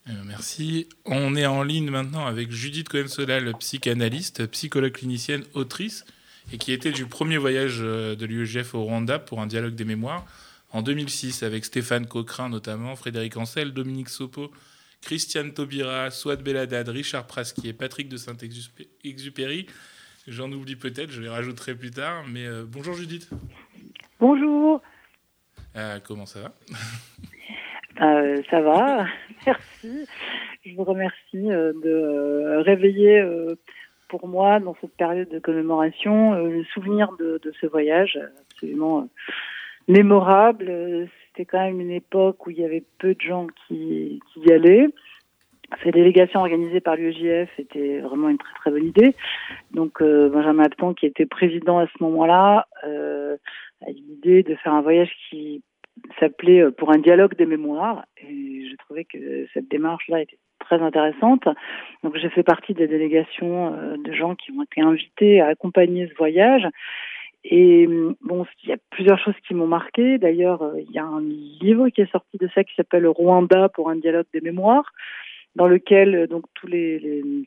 [0.10, 0.88] Euh, Merci.
[1.06, 6.06] On est en ligne maintenant avec Judith Cohen-Solal, psychanalyste, psychologue clinicienne, autrice,
[6.54, 9.86] et qui était du premier voyage euh, de l'UEGF au Rwanda pour un dialogue des
[9.86, 10.26] mémoires
[10.72, 14.52] en 2006 avec Stéphane Cochrane notamment, Frédéric Ancel, Dominique Sopo,
[15.02, 19.68] Christiane Taubira, Souad Beladad, Richard Praski et Patrick de Saint-Exupéry.
[20.28, 22.26] J'en oublie peut-être, je les rajouterai plus tard.
[22.28, 23.30] Mais euh, bonjour Judith.
[24.20, 24.82] Bonjour,
[25.76, 26.56] Euh, comment ça va?
[28.02, 29.06] Euh, ça va,
[29.46, 30.08] merci.
[30.66, 33.24] Je vous remercie euh, de euh, réveiller
[34.10, 38.18] pour moi, dans cette période de commémoration, le souvenir de, de ce voyage
[38.52, 39.10] absolument
[39.88, 41.10] mémorable.
[41.28, 44.52] C'était quand même une époque où il y avait peu de gens qui, qui y
[44.52, 44.88] allaient.
[45.84, 49.16] Cette délégation organisée par l'UEJF était vraiment une très très bonne idée.
[49.72, 53.36] Donc euh, Benjamin Apton, qui était président à ce moment-là, euh,
[53.86, 55.62] a eu l'idée de faire un voyage qui
[56.20, 58.06] s'appelait euh, Pour un dialogue des mémoires.
[58.18, 61.48] Et je trouvais que cette démarche-là était très intéressante.
[62.04, 66.08] Donc j'ai fait partie des délégations euh, de gens qui ont été invités à accompagner
[66.08, 66.68] ce voyage.
[67.44, 70.18] Et hum, bon, il y a plusieurs choses qui m'ont marqué.
[70.18, 73.70] D'ailleurs, euh, il y a un livre qui est sorti de ça qui s'appelle Rwanda
[73.70, 74.92] pour un dialogue des mémoires,
[75.56, 77.46] dans lequel donc tous les,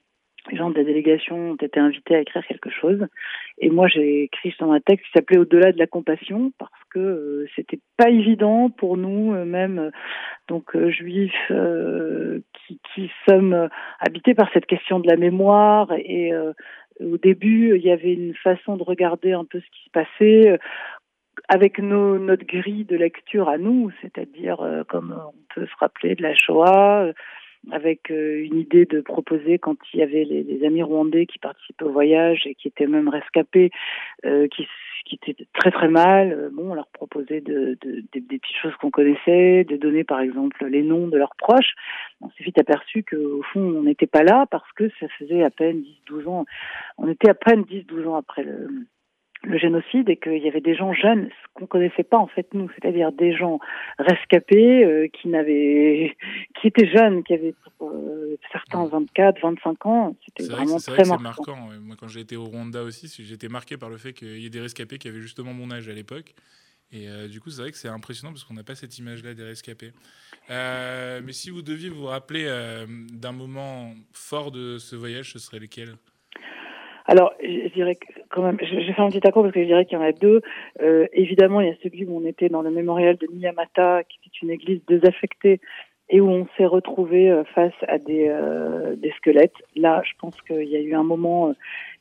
[0.51, 3.07] les gens de la délégation ont été invités à écrire quelque chose.
[3.59, 6.99] Et moi, j'ai écrit dans un texte qui s'appelait Au-delà de la compassion, parce que
[6.99, 9.91] euh, c'était pas évident pour nous, euh, même euh,
[10.49, 11.53] donc euh, juifs,
[12.95, 13.69] qui, sommes
[14.01, 15.93] habités par cette question de la mémoire.
[15.93, 16.33] Et
[17.01, 20.59] au début, il y avait une façon de regarder un peu ce qui se passait.
[21.49, 26.35] avec notre grille de lecture à nous, c'est-à-dire comme on peut se rappeler de la
[26.35, 27.13] Shoah,
[27.71, 31.85] avec euh, une idée de proposer quand il y avait les, amis rwandais qui participaient
[31.85, 33.71] au voyage et qui étaient même rescapés,
[34.25, 34.67] euh, qui,
[35.13, 36.33] étaient très très mal.
[36.33, 40.05] euh, bon, on leur proposait de, de- des- des petites choses qu'on connaissait, de donner
[40.05, 41.75] par exemple les noms de leurs proches.
[42.21, 45.51] On s'est vite aperçu qu'au fond, on n'était pas là parce que ça faisait à
[45.51, 46.45] peine 10-12 ans.
[46.99, 48.69] On était à peine 10-12 ans après le,
[49.43, 52.53] le génocide et qu'il y avait des gens jeunes ce qu'on connaissait pas en fait
[52.53, 53.59] nous, c'est-à-dire des gens
[53.99, 56.17] rescapés euh, qui n'avaient,
[56.61, 60.17] qui étaient jeunes, qui avaient euh, certains 24, 25 ans.
[60.27, 61.69] C'était vraiment vrai très marquant.
[61.81, 64.51] Moi, quand j'ai été au Rwanda aussi, été marqué par le fait qu'il y ait
[64.51, 66.35] des rescapés qui avaient justement mon âge à l'époque.
[66.93, 69.35] Et euh, du coup, c'est vrai que c'est impressionnant parce qu'on n'a pas cette image-là
[69.35, 69.93] des rescapés.
[70.51, 72.47] Euh, mais si vous deviez vous rappeler
[73.13, 75.95] d'un moment fort de ce voyage, ce serait lequel?
[77.07, 79.99] Alors, je dirais que je, vais faire un petit accord parce que je dirais qu'il
[79.99, 80.41] y en a deux.
[80.81, 84.19] Euh, évidemment, il y a celui où on était dans le mémorial de Miyamata, qui
[84.27, 85.61] est une église désaffectée
[86.13, 89.55] et où on s'est retrouvé euh, face à des, euh, des squelettes.
[89.77, 91.55] Là, je pense qu'il y a eu un moment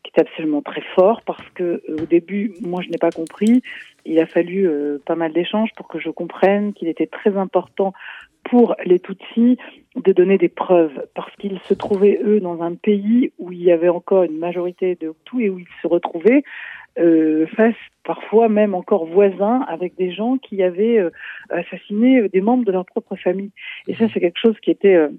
[0.04, 3.62] qui est absolument très fort parce que au début, moi, je n'ai pas compris.
[4.06, 7.94] Il a fallu euh, pas mal d'échanges pour que je comprenne qu'il était très important
[8.44, 9.58] pour les Tutsis
[9.96, 13.72] de donner des preuves parce qu'ils se trouvaient eux dans un pays où il y
[13.72, 16.44] avait encore une majorité de Hutus et où ils se retrouvaient
[16.98, 21.12] euh, face parfois même encore voisins avec des gens qui avaient euh,
[21.50, 23.52] assassiné des membres de leur propre famille.
[23.88, 25.10] Et ça, c'est quelque chose qui était euh,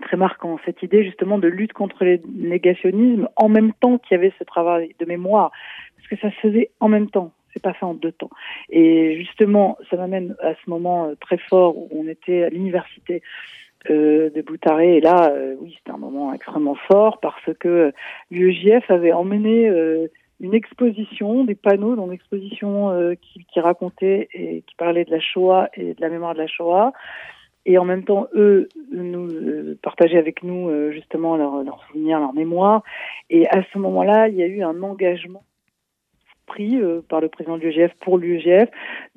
[0.00, 4.18] très marquant, cette idée justement de lutte contre les négationnismes en même temps qu'il y
[4.18, 5.52] avait ce travail de mémoire,
[5.96, 7.32] parce que ça se faisait en même temps.
[7.52, 8.30] C'est pas fait en deux temps.
[8.70, 13.22] Et justement, ça m'amène à ce moment euh, très fort où on était à l'université
[13.90, 14.96] euh, de Boutaré.
[14.96, 17.92] Et là, euh, oui, c'était un moment extrêmement fort parce que
[18.30, 19.68] l'UEJF avait emmené
[20.40, 25.68] une exposition, des panneaux dans l'exposition qui, qui racontait et qui parlait de la Shoah
[25.74, 26.92] et de la mémoire de la Shoah.
[27.64, 29.28] Et en même temps, eux nous
[29.82, 32.82] partageaient avec nous justement leurs leur souvenirs, leur mémoire.
[33.30, 35.44] Et à ce moment-là, il y a eu un engagement
[36.60, 38.68] euh, par le président de l'UEGF pour l'UEGF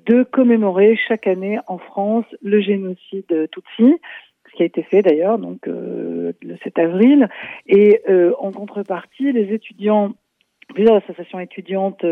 [0.06, 4.00] de commémorer chaque année en France le génocide Tutsi,
[4.50, 7.28] ce qui a été fait d'ailleurs, donc euh, le 7 avril.
[7.68, 10.14] Et euh, en contrepartie, les étudiants
[10.74, 12.04] plusieurs associations étudiantes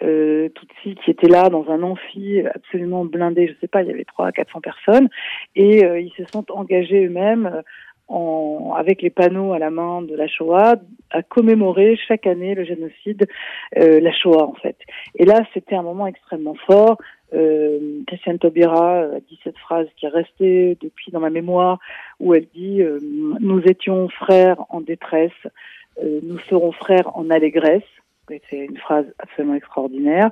[0.00, 4.06] Tutsi qui étaient là dans un amphi absolument blindé, je sais pas, il y avait
[4.06, 5.08] 300 à 400 personnes,
[5.54, 7.62] et ils se sont engagés eux-mêmes
[8.10, 10.76] en, avec les panneaux à la main de la Shoah
[11.10, 13.26] à commémorer chaque année le génocide,
[13.78, 14.76] euh, la Shoah en fait.
[15.14, 16.98] Et là, c'était un moment extrêmement fort.
[17.32, 21.78] Euh, Christiane Taubira a dit cette phrase qui est restée depuis dans ma mémoire,
[22.18, 22.98] où elle dit euh,
[23.40, 25.30] Nous étions frères en détresse,
[26.02, 27.82] euh, nous serons frères en allégresse.
[28.48, 30.30] C'est une phrase absolument extraordinaire.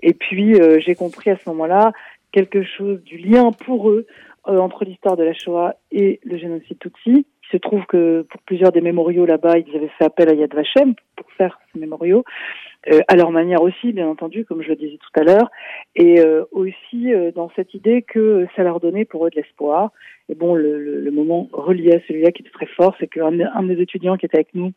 [0.00, 1.92] Et puis, euh, j'ai compris à ce moment-là
[2.30, 6.78] quelque chose du lien pour eux euh, entre l'histoire de la Shoah et le génocide
[6.78, 7.26] Tutsi.
[7.52, 10.54] Il se trouve que pour plusieurs des mémoriaux là-bas, ils avaient fait appel à Yad
[10.54, 12.24] Vashem pour faire ces mémoriaux,
[12.92, 15.50] euh, à leur manière aussi, bien entendu, comme je le disais tout à l'heure,
[15.96, 19.90] et euh, aussi euh, dans cette idée que ça leur donnait pour eux de l'espoir.
[20.28, 23.40] Et bon, le, le, le moment relié à celui-là qui était très fort, c'est qu'un
[23.40, 24.72] un des étudiants qui était avec nous,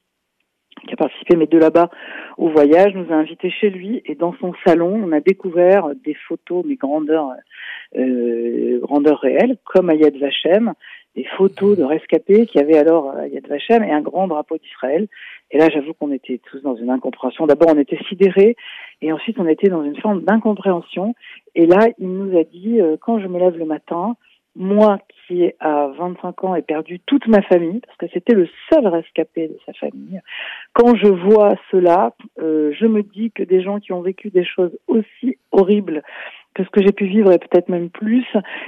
[0.87, 1.89] qui a participé, mais de là-bas,
[2.37, 6.15] au voyage, nous a invités chez lui et dans son salon, on a découvert des
[6.27, 7.29] photos, mais grandeur,
[7.95, 10.73] euh, grandeur réelle, comme à Yad Vashem,
[11.15, 15.07] des photos de rescapés qui avaient alors à Yad Vashem et un grand drapeau d'Israël.
[15.51, 17.45] Et là, j'avoue qu'on était tous dans une incompréhension.
[17.45, 18.55] D'abord, on était sidérés
[19.01, 21.13] et ensuite, on était dans une forme d'incompréhension.
[21.55, 24.15] Et là, il nous a dit, euh, quand je me lève le matin,
[24.55, 28.87] moi qui à 25 ans ai perdu toute ma famille, parce que c'était le seul
[28.87, 30.21] rescapé de sa famille,
[30.73, 34.45] quand je vois cela, euh, je me dis que des gens qui ont vécu des
[34.45, 36.03] choses aussi horribles
[36.53, 38.25] que ce que j'ai pu vivre et peut-être même plus,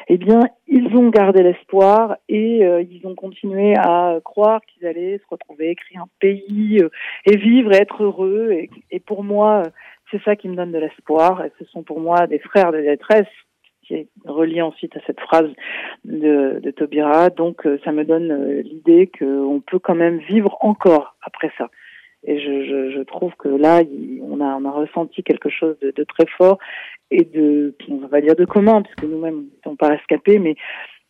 [0.08, 5.20] eh bien, ils ont gardé l'espoir et euh, ils ont continué à croire qu'ils allaient
[5.20, 6.90] se retrouver, créer un pays euh,
[7.26, 8.52] et vivre et être heureux.
[8.92, 9.64] Et, pour moi,
[10.10, 11.46] c'est ça qui me donne de l'espoir.
[11.46, 13.28] Et ce sont pour moi des frères de détresse
[13.86, 15.50] qui est relié ensuite à cette phrase
[16.04, 17.30] de, de Taubira.
[17.30, 21.70] Donc, euh, ça me donne euh, l'idée qu'on peut quand même vivre encore après ça.
[22.28, 23.82] Et je, trouve que là,
[24.24, 26.58] on a, on ressenti quelque chose de, très fort
[27.12, 30.56] et de, on va dire de commun, puisque nous-mêmes n'étions pas rescapés, mais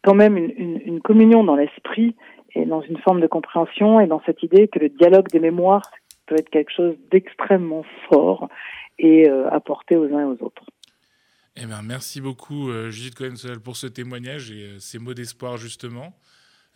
[0.03, 2.15] quand même une communion dans l'esprit
[2.55, 5.83] et dans une forme de compréhension et dans cette idée que le dialogue des mémoires
[6.25, 8.49] peut être quelque chose d'extrêmement fort
[8.97, 10.63] et euh, apporté aux uns et aux autres.
[11.57, 15.55] Eh ben, merci beaucoup, euh, Judith Cohen-Solal, pour ce témoignage et euh, ces mots d'espoir,
[15.55, 16.13] justement.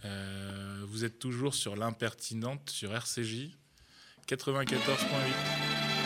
[0.06, 3.50] Euh, vous êtes toujours sur l'impertinente sur RCJ
[4.26, 4.78] 94.8.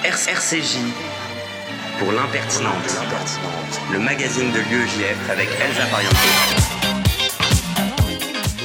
[0.04, 0.78] RCJ
[2.00, 2.74] pour l'impertinente.
[3.92, 6.14] Le magazine de l'UEJF avec Elsa Pariente.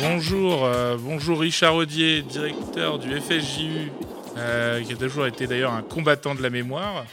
[0.00, 3.92] Bonjour, euh, bonjour Richard Audier, directeur du FSJU,
[4.38, 7.04] euh, qui a toujours été d'ailleurs un combattant de la mémoire.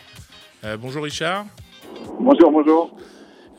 [0.80, 1.46] Bonjour Richard.
[2.20, 2.96] Bonjour, bonjour.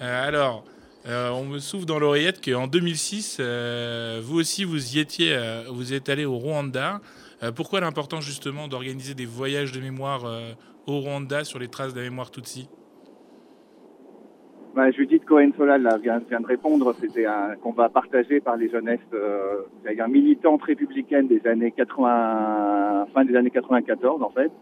[0.02, 0.64] Euh, alors,
[1.06, 5.36] euh, on me souffle dans l'oreillette qu'en 2006, euh, vous aussi, vous y étiez,
[5.70, 7.00] vous êtes allé au Rwanda.
[7.54, 10.24] Pourquoi l'importance justement d'organiser des voyages de mémoire
[10.86, 12.68] au Rwanda sur les traces de la mémoire Tutsi?
[14.76, 16.94] Bah, Judith Cohen-Solal là, vient, vient de répondre.
[17.00, 23.24] C'était un combat partagé par les jeunesses, euh, c'est-à-dire militantes républicaines des années 80, fin
[23.24, 24.52] des années 94 en fait.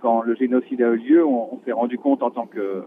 [0.00, 2.82] Quand le génocide a eu lieu, on, on s'est rendu compte en tant que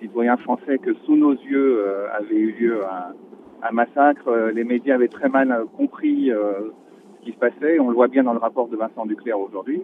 [0.00, 4.28] citoyens français que sous nos yeux euh, avait eu lieu un, massacre.
[4.28, 7.78] Euh, Les médias avaient très mal euh, compris ce qui se passait.
[7.80, 9.82] On le voit bien dans le rapport de Vincent Duclerc aujourd'hui.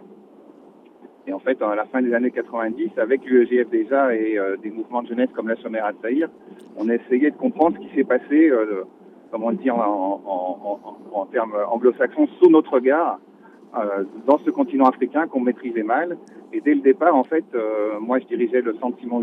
[1.27, 5.01] Et en fait, à la fin des années 90, avec l'UEGF déjà et des mouvements
[5.01, 6.29] de jeunesse comme la Chomère à Saïr,
[6.77, 8.83] on a essayé de comprendre ce qui s'est passé, euh,
[9.31, 10.21] comment dire, en,
[11.11, 13.19] en, termes anglo-saxons, sous notre regard,
[14.25, 16.17] dans ce continent africain qu'on maîtrisait mal.
[16.53, 19.21] Et dès le départ, en fait, euh, moi, je dirigeais le centre Simon.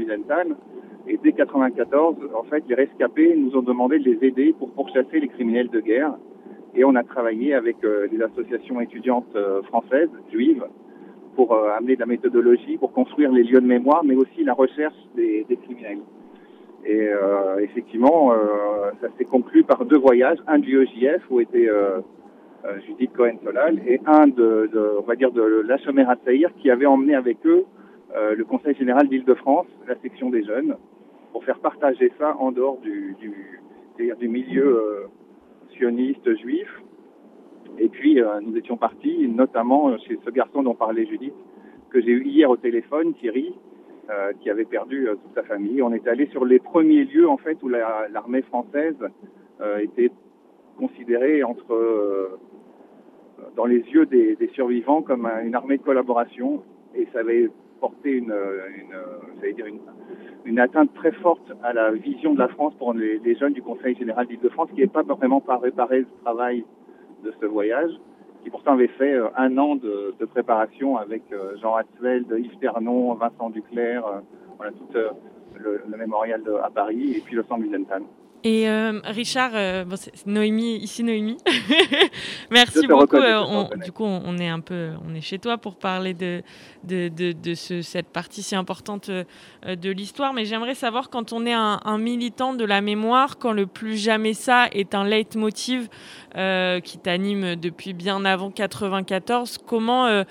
[1.08, 5.20] Et dès 94, en fait, les rescapés nous ont demandé de les aider pour pourchasser
[5.20, 6.14] les criminels de guerre.
[6.74, 10.64] Et on a travaillé avec euh, les associations étudiantes euh, françaises, juives,
[11.34, 14.54] pour euh, amener de la méthodologie, pour construire les lieux de mémoire, mais aussi la
[14.54, 15.98] recherche des, des criminels.
[16.84, 21.44] Et euh, effectivement, euh, ça s'est conclu par deux voyages, un du EJF où euh,
[21.54, 22.00] euh,
[22.86, 26.86] Judith Cohen-Solal et un de, de, on va dire, de Chomère à Saïr qui avait
[26.86, 27.64] emmené avec eux
[28.16, 30.76] euh, le Conseil général d'Île-de-France, la section des jeunes,
[31.32, 33.32] pour faire partager ça en dehors du, du,
[34.18, 35.06] du milieu euh,
[35.76, 36.68] sioniste juif.
[37.78, 41.34] Et puis, euh, nous étions partis, notamment euh, chez ce garçon dont parlait Judith,
[41.90, 43.54] que j'ai eu hier au téléphone, Thierry,
[44.10, 45.80] euh, qui avait perdu euh, toute sa famille.
[45.82, 48.96] On est allé sur les premiers lieux, en fait, où la- l'armée française
[49.62, 50.10] euh, était
[50.78, 52.38] considérée entre, euh,
[53.56, 56.62] dans les yeux des, survivants comme un- une armée de collaboration.
[56.94, 58.94] Et ça avait porté une, une,
[59.40, 59.80] j'allais dire une,
[60.44, 63.96] une atteinte très forte à la vision de la France pour les, jeunes du Conseil
[63.96, 66.64] général d'Île-de-France, qui n'est pas vraiment pas réparé le travail
[67.24, 67.90] de ce voyage,
[68.42, 73.14] qui pourtant avait fait euh, un an de, préparation avec euh, Jean Hatzfeld, Yves Ternon,
[73.14, 74.20] Vincent Duclerc, euh,
[74.56, 74.88] voilà tout
[75.58, 78.02] le, le mémorial à Paris et puis le centre Musentan.
[78.44, 79.94] Et euh, Richard, euh, bon,
[80.26, 81.36] Noémie, ici Noémie.
[82.50, 83.16] Merci beaucoup.
[83.16, 86.42] euh, on- du coup, on, est un peu, on est chez toi pour parler de
[86.84, 89.24] de, de, de ce- cette partie si importante euh,
[89.76, 90.32] de l'histoire.
[90.32, 93.96] Mais j'aimerais savoir quand on est un, un militant de la mémoire, quand le plus
[93.96, 95.88] jamais ça est un leitmotiv
[96.36, 100.24] euh, qui t'anime depuis bien avant 94, comment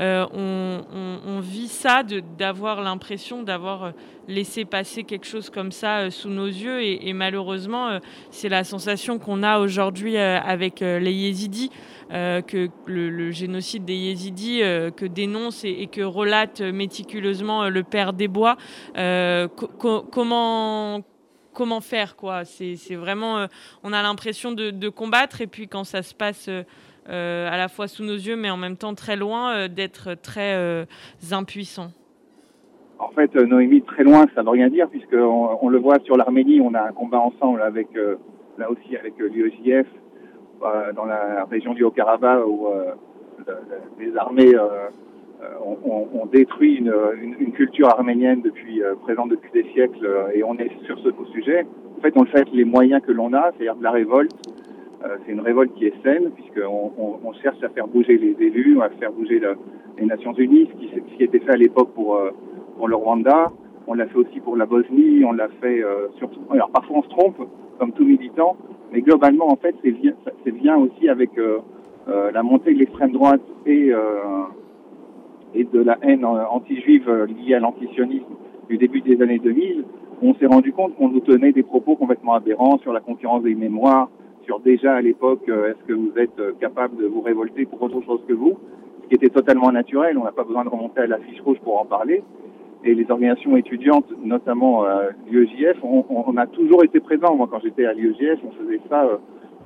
[0.00, 2.02] euh, on, vit ça,
[2.38, 3.90] d'avoir l'impression d'avoir euh,
[4.28, 6.82] laissé passer quelque chose comme ça euh, sous nos yeux.
[6.82, 7.98] Et, malheureusement,
[8.30, 11.70] c'est la sensation qu'on a aujourd'hui avec les yézidis,
[12.10, 14.60] que le, génocide des yézidis
[14.96, 18.56] que dénonce et, que relate méticuleusement le père Desbois.
[18.94, 21.02] Co- co- comment
[21.52, 22.44] comment faire quoi?
[22.44, 23.46] C'est vraiment
[23.82, 26.48] on a l'impression de, combattre et puis quand ça se passe
[27.10, 30.54] à la fois sous nos yeux mais en même temps très loin euh, d'être très
[30.54, 30.84] euh,
[31.32, 31.90] impuissant
[32.98, 35.98] En fait, euh, Noémie, très loin, ça ne veut rien dire, puisqu'on on le voit
[36.04, 38.16] sur l'Arménie, on a un combat ensemble avec, euh,
[38.58, 39.86] là aussi avec euh, l'UEJF,
[40.62, 42.92] euh, dans la région du Haut-Karabakh, où euh,
[43.46, 44.88] le- le- les armées euh,
[45.42, 50.54] euh, ont, détruit une, culture arménienne depuis, euh, présente depuis des siècles, euh, et on
[50.58, 51.66] est sur ce sujet.
[51.98, 54.30] En fait, on le fait avec les moyens que l'on a, c'est-à-dire de la révolte.
[55.04, 58.36] Euh, c'est une révolte qui est saine, puisqu'on on, on cherche à faire bouger les
[58.46, 59.56] élus, à faire bouger le-
[59.98, 62.30] les Nations Unies, ce qui, ce qui était fait à l'époque pour, euh,
[62.76, 63.50] pour le Rwanda.
[63.86, 66.40] On l'a fait aussi pour la Bosnie, on l'a fait euh, surtout.
[66.50, 67.36] Alors parfois on se trompe,
[67.78, 68.56] comme tout militant,
[68.92, 70.12] mais globalement en fait c'est bien,
[70.44, 71.58] c'est bien aussi avec euh,
[72.08, 73.90] euh, la montée de l'extrême droite et
[75.54, 78.34] et de la haine anti-juive liée à l'antisionisme
[78.68, 79.84] du début des années 2000,
[80.22, 83.54] on s'est rendu compte qu'on nous tenait des propos complètement aberrants sur la concurrence des
[83.56, 84.08] mémoires,
[84.44, 87.80] sur déjà à l'époque, euh, est-ce que vous êtes euh, capable de vous révolter pour
[87.82, 88.58] autre chose que vous,
[89.02, 91.58] ce qui était totalement naturel, on n'a pas besoin de remonter à la fiche rouge
[91.62, 92.22] pour en parler.
[92.84, 97.36] Et les organisations étudiantes, notamment euh, l'UEJF, on, on- a toujours été présents.
[97.36, 99.16] Moi, quand j'étais à l'UEJF, on faisait ça, euh,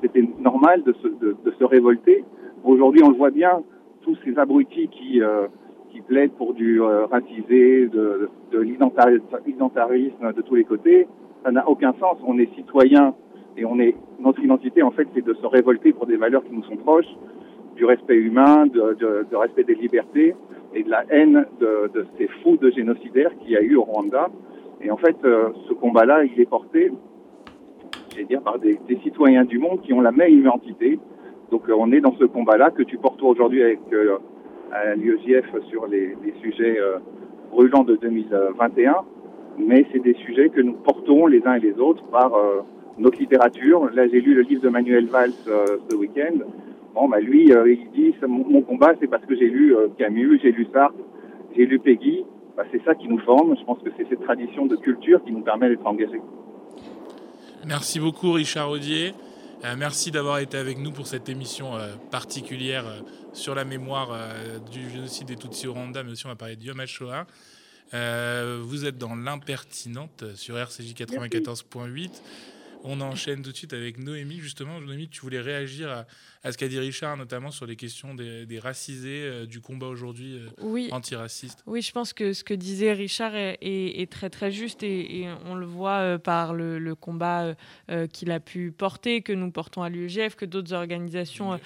[0.02, 2.24] c'était normal de se, de, de se révolter.
[2.64, 3.62] Aujourd'hui, on le voit bien,
[4.02, 5.46] tous ces abrutis qui, euh,
[5.90, 11.06] qui plaident pour du euh, racisé, de, de l'identari- l'identarisme de tous les côtés,
[11.44, 12.16] ça n'a aucun sens.
[12.26, 13.14] On est citoyen
[13.56, 16.52] et on est notre identité en fait, c'est de se révolter pour des valeurs qui
[16.52, 17.12] nous sont proches,
[17.76, 20.34] du respect humain, de, de, de respect des libertés
[20.74, 23.82] et de la haine de, de ces fous de génocidaires qu'il y a eu au
[23.82, 24.28] Rwanda.
[24.80, 26.90] Et en fait, euh, ce combat-là, il est porté,
[28.10, 30.98] j'allais dire, par des, des citoyens du monde qui ont la même identité.
[31.50, 34.18] Donc, euh, on est dans ce combat-là que tu portes aujourd'hui avec euh,
[34.96, 36.98] l'UEJF sur les, les sujets euh,
[37.50, 38.96] brûlants de 2021.
[39.58, 42.32] Mais c'est des sujets que nous portons les uns et les autres par
[42.98, 43.90] notre littérature.
[43.92, 46.38] Là, j'ai lu le livre de Manuel Valls euh, ce week-end.
[46.94, 50.38] Bon, bah lui, euh, il dit, mon, combat, c'est parce que j'ai lu euh, Camus,
[50.42, 50.94] j'ai lu Sartre,
[51.56, 52.24] j'ai lu Peggy.
[52.56, 53.56] Bah, c'est ça qui nous forme.
[53.58, 56.20] Je pense que c'est cette tradition de culture qui nous permet d'être engagés.
[57.66, 59.12] Merci beaucoup Richard Audier.
[59.78, 61.70] Merci d'avoir été avec nous pour cette émission
[62.10, 62.84] particulière
[63.32, 64.10] sur la mémoire
[64.70, 67.24] du génocide des Tutsis au Rwanda, mais aussi on va parler de Yom HaShoah.
[68.60, 72.10] Vous êtes dans l'impertinente sur RCJ 94.8.
[72.86, 74.40] On enchaîne tout de suite avec Noémie.
[74.40, 76.06] Justement, Noémie, tu voulais réagir à,
[76.44, 79.86] à ce qu'a dit Richard, notamment sur les questions des, des racisés, euh, du combat
[79.86, 80.88] aujourd'hui euh, Oui.
[80.92, 81.62] antiraciste.
[81.66, 85.20] Oui, je pense que ce que disait Richard est, est- est très très juste et,
[85.22, 87.54] et on le voit euh, par le, le combat
[88.12, 91.58] qu'il a pu porter, que nous portons à l'UEGF, que d'autres organisations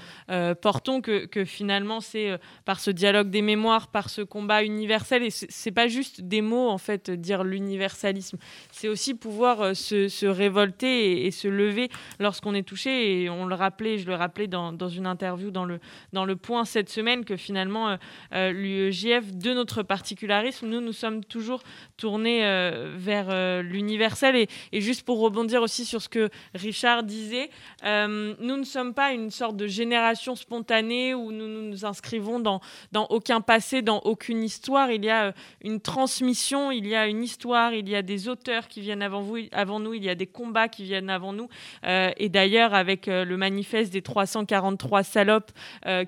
[0.60, 5.30] portons, que, que finalement c'est par ce dialogue des mémoires, par ce combat universel et
[5.30, 8.38] c'est pas juste des mots en fait dire l'universalisme,
[8.72, 11.88] c'est aussi pouvoir se, se révolter et, et se lever
[12.20, 15.64] lorsqu'on est touché et on le rappelait, je le rappelais dans, dans une interview dans
[15.64, 15.80] le
[16.12, 17.96] dans le point cette semaine que finalement euh,
[18.34, 21.62] euh, l'UEJF, de notre particularisme, nous, nous sommes toujours
[21.98, 24.46] tournés euh, vers euh, l'universel.
[24.72, 27.50] Et, juste pour rebondir aussi sur ce que Richard disait,
[27.84, 32.38] euh, nous ne sommes pas une sorte de génération spontanée où nous nous, nous inscrivons
[32.38, 32.60] dans,
[32.92, 34.90] dans aucun passé, dans aucune histoire.
[34.92, 38.68] Il y a une transmission, il y a une histoire, il y a des auteurs
[38.68, 41.48] qui viennent avant, vous, avant nous, il y a des combats qui viennent avant nous.
[41.84, 45.50] Et d'ailleurs, avec le manifeste des 343 salopes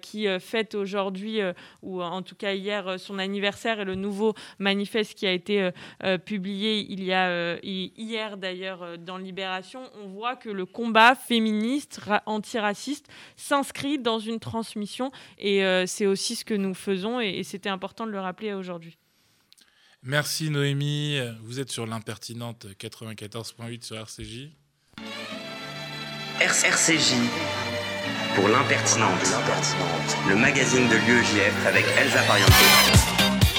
[0.01, 1.41] qui fête aujourd'hui,
[1.83, 5.71] ou en tout cas hier, son anniversaire et le nouveau manifeste qui a été
[6.19, 10.67] publié il y a euh, hi- hier d'ailleurs euh, dans Libération, on voit que le
[10.67, 13.07] combat féministe, ra- antiraciste
[13.37, 17.69] s'inscrit dans une transmission et euh, c'est aussi ce que nous faisons et, et c'était
[17.69, 18.97] important de le rappeler aujourd'hui.
[20.03, 21.19] Merci Noémie.
[21.43, 24.49] Vous êtes sur l'impertinente 94.8 sur RCJ.
[26.41, 27.15] RCJ
[28.35, 29.21] pour l'impertinente,
[30.29, 33.10] le magazine de l'UEJF avec Elsa Pariente.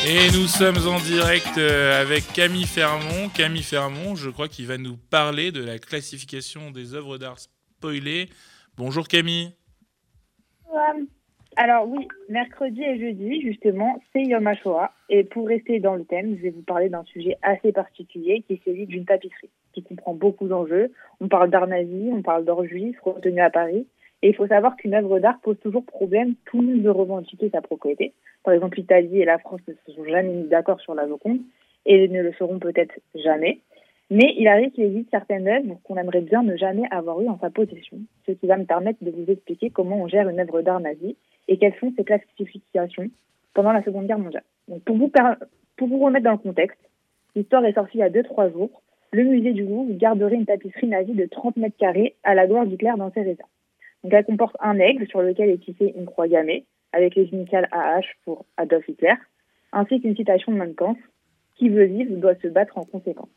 [0.04, 3.30] Et nous sommes en direct euh, avec Camille Fermont.
[3.38, 8.30] Camille Fermont, je crois qu'il va nous parler de la classification des œuvres d'art spoilées.
[8.78, 9.52] Bonjour Camille.
[10.74, 11.06] Euh,
[11.56, 14.92] Alors oui, mercredi et jeudi, justement, c'est Yom HaShoah.
[15.10, 18.54] Et pour rester dans le thème, je vais vous parler d'un sujet assez particulier qui
[18.54, 20.92] est celui d'une tapisserie, qui comprend beaucoup d'enjeux.
[21.20, 23.86] On parle d'art nazi, on parle d'or juif retenu à Paris.
[24.22, 26.36] Et il faut savoir qu'une œuvre d'art pose toujours problème.
[26.46, 28.14] Tout le monde veut revendiquer sa propriété.
[28.44, 31.40] Par exemple, l'Italie et la France ne se sont jamais mis d'accord sur la Joconde
[31.86, 33.60] et ne le seront peut-être jamais.
[34.12, 37.40] Mais il arrive qu'il existe certaines œuvres qu'on aimerait bien ne jamais avoir eues en
[37.40, 40.62] sa possession, ce qui va me permettre de vous expliquer comment on gère une œuvre
[40.62, 41.16] d'art nazie
[41.48, 43.10] et quelles sont ses classifications
[43.54, 44.44] pendant la Seconde Guerre mondiale.
[44.68, 45.12] Donc, pour, vous
[45.78, 46.80] pour vous remettre dans le contexte,
[47.36, 48.82] l'histoire est sortie il y a 2-3 jours.
[49.14, 52.66] Le musée du Louvre garderait une tapisserie nazie de 30 mètres carrés à la gloire
[52.66, 53.50] d'Hitler dans ses réserves.
[54.04, 57.68] Donc, elle comporte un aigle sur lequel est tissée une croix gammée avec les initiales
[57.72, 59.14] AH pour Adolf Hitler,
[59.72, 61.00] ainsi qu'une citation de Mein Kampf
[61.56, 63.30] qui veut vivre doit se battre en conséquence.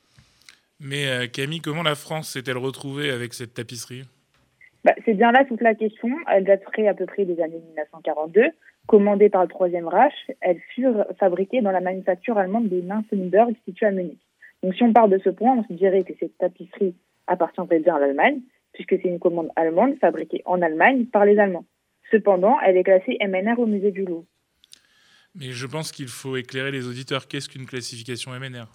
[0.81, 4.05] Mais euh, Camille, comment la France s'est-elle retrouvée avec cette tapisserie?
[4.85, 6.09] Bah, c'est bien là toute la question.
[6.31, 8.51] Elle daterait à peu près des années 1942.
[8.87, 13.87] Commandée par le Troisième Reich, elles furent fabriquées dans la manufacture allemande de Nymphenburg située
[13.87, 14.21] à Munich.
[14.63, 16.95] Donc si on part de ce point, on se dirait que cette tapisserie
[17.27, 18.41] appartiendrait bien à l'Allemagne,
[18.75, 21.65] puisque c'est une commande allemande fabriquée en Allemagne par les Allemands.
[22.11, 24.25] Cependant, elle est classée MNR au musée du Louvre.
[25.35, 27.27] Mais je pense qu'il faut éclairer les auditeurs.
[27.27, 28.67] Qu'est-ce qu'une classification MNR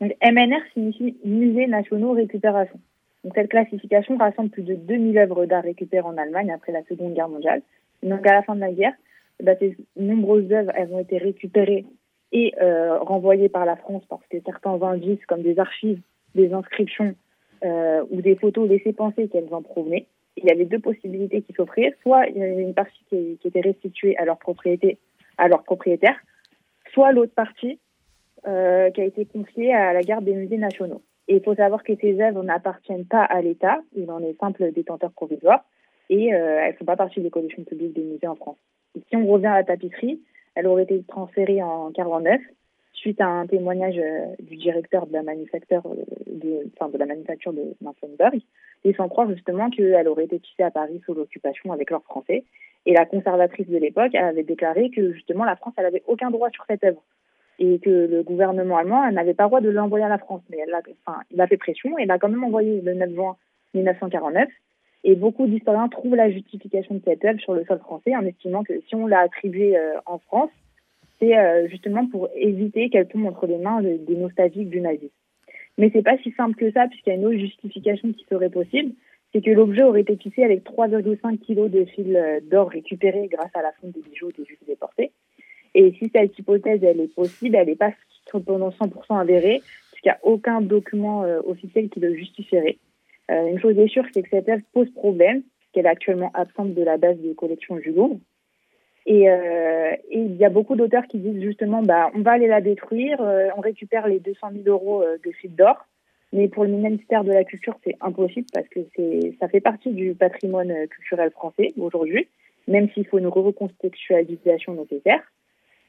[0.00, 2.80] Donc, MNR signifie Musées nationaux récupération.
[3.24, 7.14] Donc, cette classification rassemble plus de 2000 œuvres d'art récupérées en Allemagne après la Seconde
[7.14, 7.62] Guerre mondiale.
[8.02, 8.94] Donc, à la fin de la guerre,
[9.42, 11.84] bah, ces nombreuses œuvres elles ont été récupérées
[12.32, 16.00] et euh, renvoyées par la France parce que certains indices, comme des archives,
[16.34, 17.14] des inscriptions
[17.64, 20.06] euh, ou des photos, laissaient penser qu'elles en provenaient.
[20.36, 21.92] Il y avait deux possibilités qui s'offrirent.
[22.02, 24.98] Soit il y avait une partie qui, était restituée à leur propriété,
[25.38, 26.16] à leur propriétaire,
[26.92, 27.78] soit l'autre partie
[28.46, 31.02] euh, qui a été confiée à la garde des musées nationaux.
[31.28, 34.70] Et il faut savoir que ces œuvres n'appartiennent pas à l'État, il en est simple
[34.72, 35.64] détenteur provisoire,
[36.08, 38.58] et euh, elles ne font pas partie des collections publiques des musées en France.
[39.08, 40.20] Si on revient à la tapisserie,
[40.54, 42.40] elle aurait été transférée en 49
[42.96, 47.06] suite à un témoignage euh, du directeur de la manufacture euh, de, enfin, de la
[47.06, 47.52] manufacture
[49.08, 52.44] croire justement qu'elle aurait été tissée à Paris sous l'occupation avec l'or français.
[52.84, 56.50] Et la conservatrice de l'époque avait déclaré que justement la France, elle avait aucun droit
[56.50, 57.02] sur cette œuvre
[57.58, 60.42] et que le gouvernement allemand n'avait pas le droit de l'envoyer à la France.
[60.50, 60.58] Mais
[61.30, 63.36] il a fait pression et il a quand même envoyé le 9 juin
[63.74, 64.48] 1949.
[65.04, 68.64] Et beaucoup d'historiens trouvent la justification de cette œuvre sur le sol français en estimant
[68.64, 70.50] que si on l'a attribuée euh, en France,
[71.18, 75.12] c'est euh, justement pour éviter qu'elle tombe entre les mains de- des nostalgiques du nazisme.
[75.78, 78.50] Mais c'est pas si simple que ça, puisqu'il y a une autre justification qui serait
[78.50, 78.92] possible,
[79.32, 83.50] c'est que l'objet aurait été tissé avec 3,5 kg de fil euh, d'or récupéré grâce
[83.54, 85.12] à la fonte des bijoux des juifs déportés.
[85.74, 87.92] Et si cette hypothèse elle est possible, elle n'est pas
[88.30, 89.60] cependant 100% avérée,
[89.92, 92.78] puisqu'il n'y a aucun document euh, officiel qui le justifierait.
[93.28, 96.82] Une chose est sûre, c'est que cette œuvre pose problème, puisqu'elle est actuellement absente de
[96.84, 98.20] la base des collections du Louvre.
[99.06, 102.60] Et, euh, il y a beaucoup d'auteurs qui disent justement, bah, on va aller la
[102.60, 105.86] détruire, euh, on récupère les 200 000 euros euh, de fil d'or,
[106.32, 108.80] mais pour le ministère de la Culture, c'est impossible parce que
[109.40, 112.26] ça fait partie du patrimoine euh, culturel français aujourd'hui,
[112.66, 115.22] même s'il faut une recontextualisation nécessaire.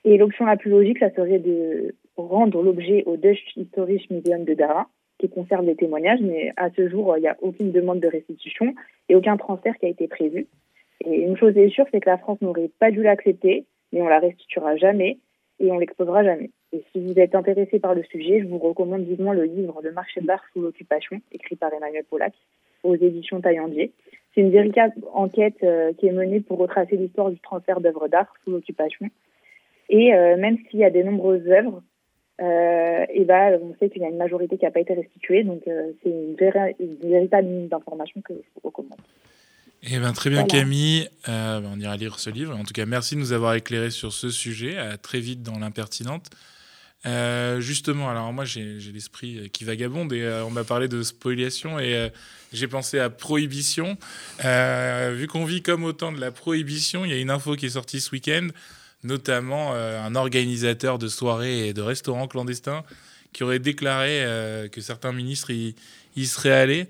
[0.05, 4.53] Et l'option la plus logique, ça serait de rendre l'objet au Deutsche Historisches Museum de
[4.53, 4.85] Berlin,
[5.17, 8.75] qui conserve les témoignages, mais à ce jour, il n'y a aucune demande de restitution
[9.09, 10.47] et aucun transfert qui a été prévu.
[11.05, 14.07] Et une chose est sûre, c'est que la France n'aurait pas dû l'accepter, mais on
[14.07, 15.17] la restituera jamais
[15.59, 16.51] et on l'exposera jamais.
[16.73, 19.91] Et si vous êtes intéressé par le sujet, je vous recommande vivement le livre Le
[19.91, 22.33] marché de l'art sous l'occupation, écrit par Emmanuel Pollack,
[22.83, 23.91] aux éditions Taillandier.
[24.33, 28.31] C'est une véritable enquête euh, qui est menée pour retracer l'histoire du transfert d'œuvres d'art
[28.43, 29.07] sous l'occupation.
[29.89, 31.81] Et euh, même s'il y a de nombreuses œuvres,
[32.39, 35.43] euh, et ben, on sait qu'il y a une majorité qui n'a pas été restituée,
[35.43, 36.35] donc c'est une,
[36.79, 38.99] une véritable mine d'informations que je vous recommande.
[39.83, 40.59] Eh ben, très bien Voilà.
[40.59, 42.55] Camille, Euh, ben, on ira lire ce livre.
[42.55, 44.77] En tout cas, merci de nous avoir éclairé sur ce sujet.
[44.77, 46.29] À très vite dans l'impertinente.
[47.05, 51.03] Euh, justement, alors moi j'ai l'esprit euh, qui vagabonde et euh, on m'a parlé de
[51.03, 52.09] spoliation et euh,
[52.51, 53.97] j'ai pensé à prohibition.
[54.43, 57.55] Euh, vu qu'on vit comme au temps de la prohibition, il y a une info
[57.55, 58.47] qui est sortie ce week-end,
[59.03, 62.83] notamment euh, un organisateur de soirées et de restaurants clandestins
[63.31, 65.75] qui aurait déclaré euh, que certains ministres y,
[66.15, 66.87] y seraient allés.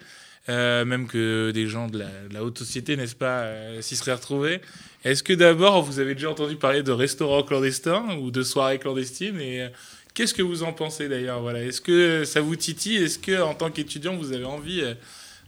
[0.49, 4.61] Euh, même que des gens de la, haute société, n'est-ce pas, euh, s'y seraient retrouvés.
[5.03, 9.39] Est-ce que d'abord, vous avez déjà entendu parler de restaurants clandestins ou de soirées clandestines
[9.41, 9.69] et euh,
[10.13, 11.61] Qu'est-ce que vous en pensez d'ailleurs voilà.
[11.63, 12.95] Est-ce que ça vous titille?
[12.95, 14.81] Est-ce que en tant qu'étudiant, vous avez envie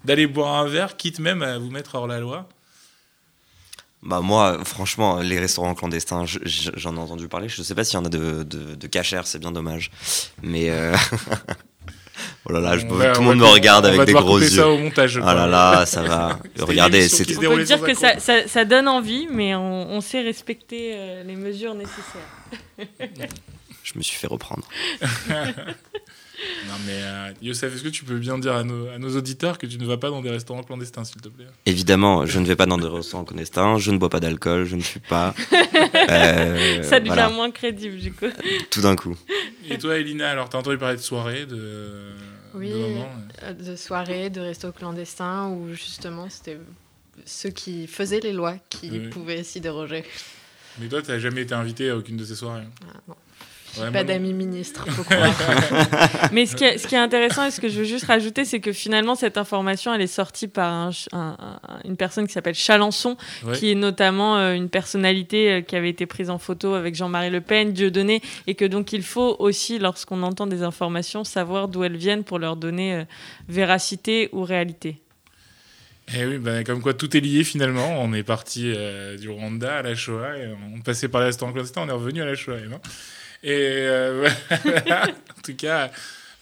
[0.06, 2.48] d'aller boire un verre, quitte même à vous mettre hors la loi?
[4.04, 7.50] Bah moi, franchement, les restaurants clandestins, je- je- j'en ai entendu parler.
[7.50, 9.90] Je sais pas s'il y en a de, de, de cachers, c'est bien dommage.
[10.44, 10.70] Mais
[12.48, 14.48] oh là là, je- tout le monde me regarde avec des gros yeux.
[14.50, 16.40] ça au montage, oh là là, ça va.
[16.60, 20.22] Regardez, c'est On peut dire que ça, ça- ça donne envie, mais on, on sait
[20.22, 22.88] respecter euh, les mesures nécessaires.
[23.84, 24.64] je me suis fait reprendre.
[26.68, 29.58] Non mais euh, Youssef, est-ce que tu peux bien dire à nos, à nos auditeurs
[29.58, 31.46] que tu ne vas pas dans des restaurants clandestins, s'il te plaît?
[31.66, 34.76] Évidemment, je ne vais pas dans des restaurants clandestins, je ne bois pas d'alcool, je
[34.76, 35.34] ne fume pas.
[36.10, 37.30] Euh, ça devient voilà.
[37.30, 38.26] moins crédible, du coup.
[38.72, 39.16] Tout d'un coup.
[39.70, 42.12] Et toi, Elina, alors t'as entendu parler de soirée, de,
[42.54, 43.10] Oui, de moments?
[43.44, 46.58] euh, de soirées, de restos clandestins où justement c'était
[47.26, 49.10] ceux qui faisaient les lois qui Oui.
[49.10, 50.04] pouvaient s'y déroger.
[50.80, 53.16] Mais toi, t'as jamais été invité à aucune de ces soirées Ah, non.
[53.78, 55.34] Ouais, Pas d'amis ministres, faut croire.
[56.32, 58.44] Mais ce qui, est, ce qui est intéressant et ce que je veux juste rajouter,
[58.46, 62.26] c'est que finalement, cette information, elle est sortie par un ch- un- un- une personne
[62.28, 63.56] qui s'appelle Chalençon, Ouais.
[63.58, 67.30] qui est notamment euh, une personnalité euh, qui avait été prise en photo avec Jean-Marie
[67.30, 71.84] Le Pen, Dieudonné, et que donc il faut aussi, lorsqu'on entend des informations, savoir d'où
[71.84, 73.04] elles viennent pour leur donner euh,
[73.48, 74.98] véracité ou réalité.
[76.18, 78.02] Eh oui, bah, comme quoi tout est lié finalement.
[78.02, 81.52] On est parti euh, du Rwanda à la Shoah, et on passait par les restaurants
[81.54, 82.56] clandestins, on est revenu à la Shoah.
[82.58, 82.68] et
[83.44, 85.08] voilà.
[85.38, 85.92] en tout cas,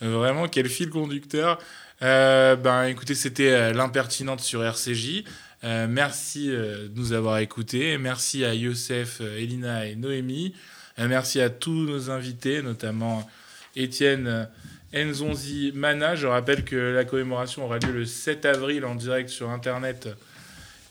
[0.02, 1.60] euh, vraiment, quel fil conducteur.
[2.02, 5.24] Euh, ben, écoutez, c'était euh, l'impertinente sur RCJ.
[5.64, 7.98] Euh, merci euh, de nous avoir écoutés.
[7.98, 10.54] Merci à Youssef, euh, Elina et Noémie.
[11.00, 13.28] Euh, merci à tous nos invités, notamment
[13.76, 16.16] Étienne euh, Nzonzi Mana.
[16.16, 20.10] Je rappelle que la commémoration aura lieu le 7 avril en direct sur Internet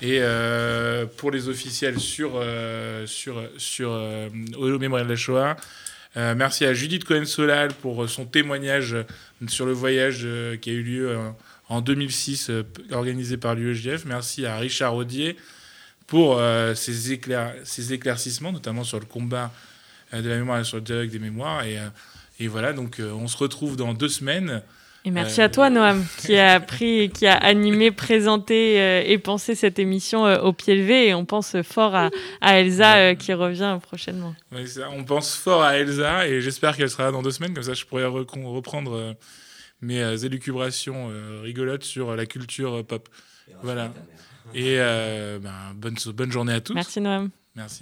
[0.02, 5.56] et euh, pour les officiels sur, euh, sur, sur euh, Mémorial de la Shoah.
[6.16, 8.96] Euh, merci à Judith Cohen-Solal pour son témoignage
[9.48, 11.28] sur le voyage euh, qui a eu lieu euh,
[11.68, 14.06] en 2006, euh, organisé par l'UEJF.
[14.06, 15.36] Merci à Richard Audier
[16.06, 19.52] pour euh, ses, éclair- ses éclaircissements, notamment sur le combat
[20.14, 21.64] euh, de la mémoire et sur le dialogue des mémoires.
[21.64, 24.62] Et, euh, voilà, donc euh, on se retrouve dans deux semaines.
[25.06, 29.18] Et merci Euh, à toi, Noam, qui a pris, qui a animé, présenté euh, et
[29.18, 31.06] pensé cette émission euh, au pied levé.
[31.06, 34.34] Et on pense fort à, à Elsa euh, qui revient prochainement.
[34.96, 37.74] On pense fort à Elsa et j'espère qu'elle sera là dans deux semaines, comme ça
[37.74, 39.12] je pourrai reprendre euh,
[39.80, 43.08] mes euh, élucubrations euh, rigolotes sur la culture euh, pop.
[43.62, 43.92] Voilà.
[44.54, 46.74] Et euh, ben, bonne, bonne journée à tous.
[46.74, 47.30] Merci, Noam.
[47.54, 47.78] Merci.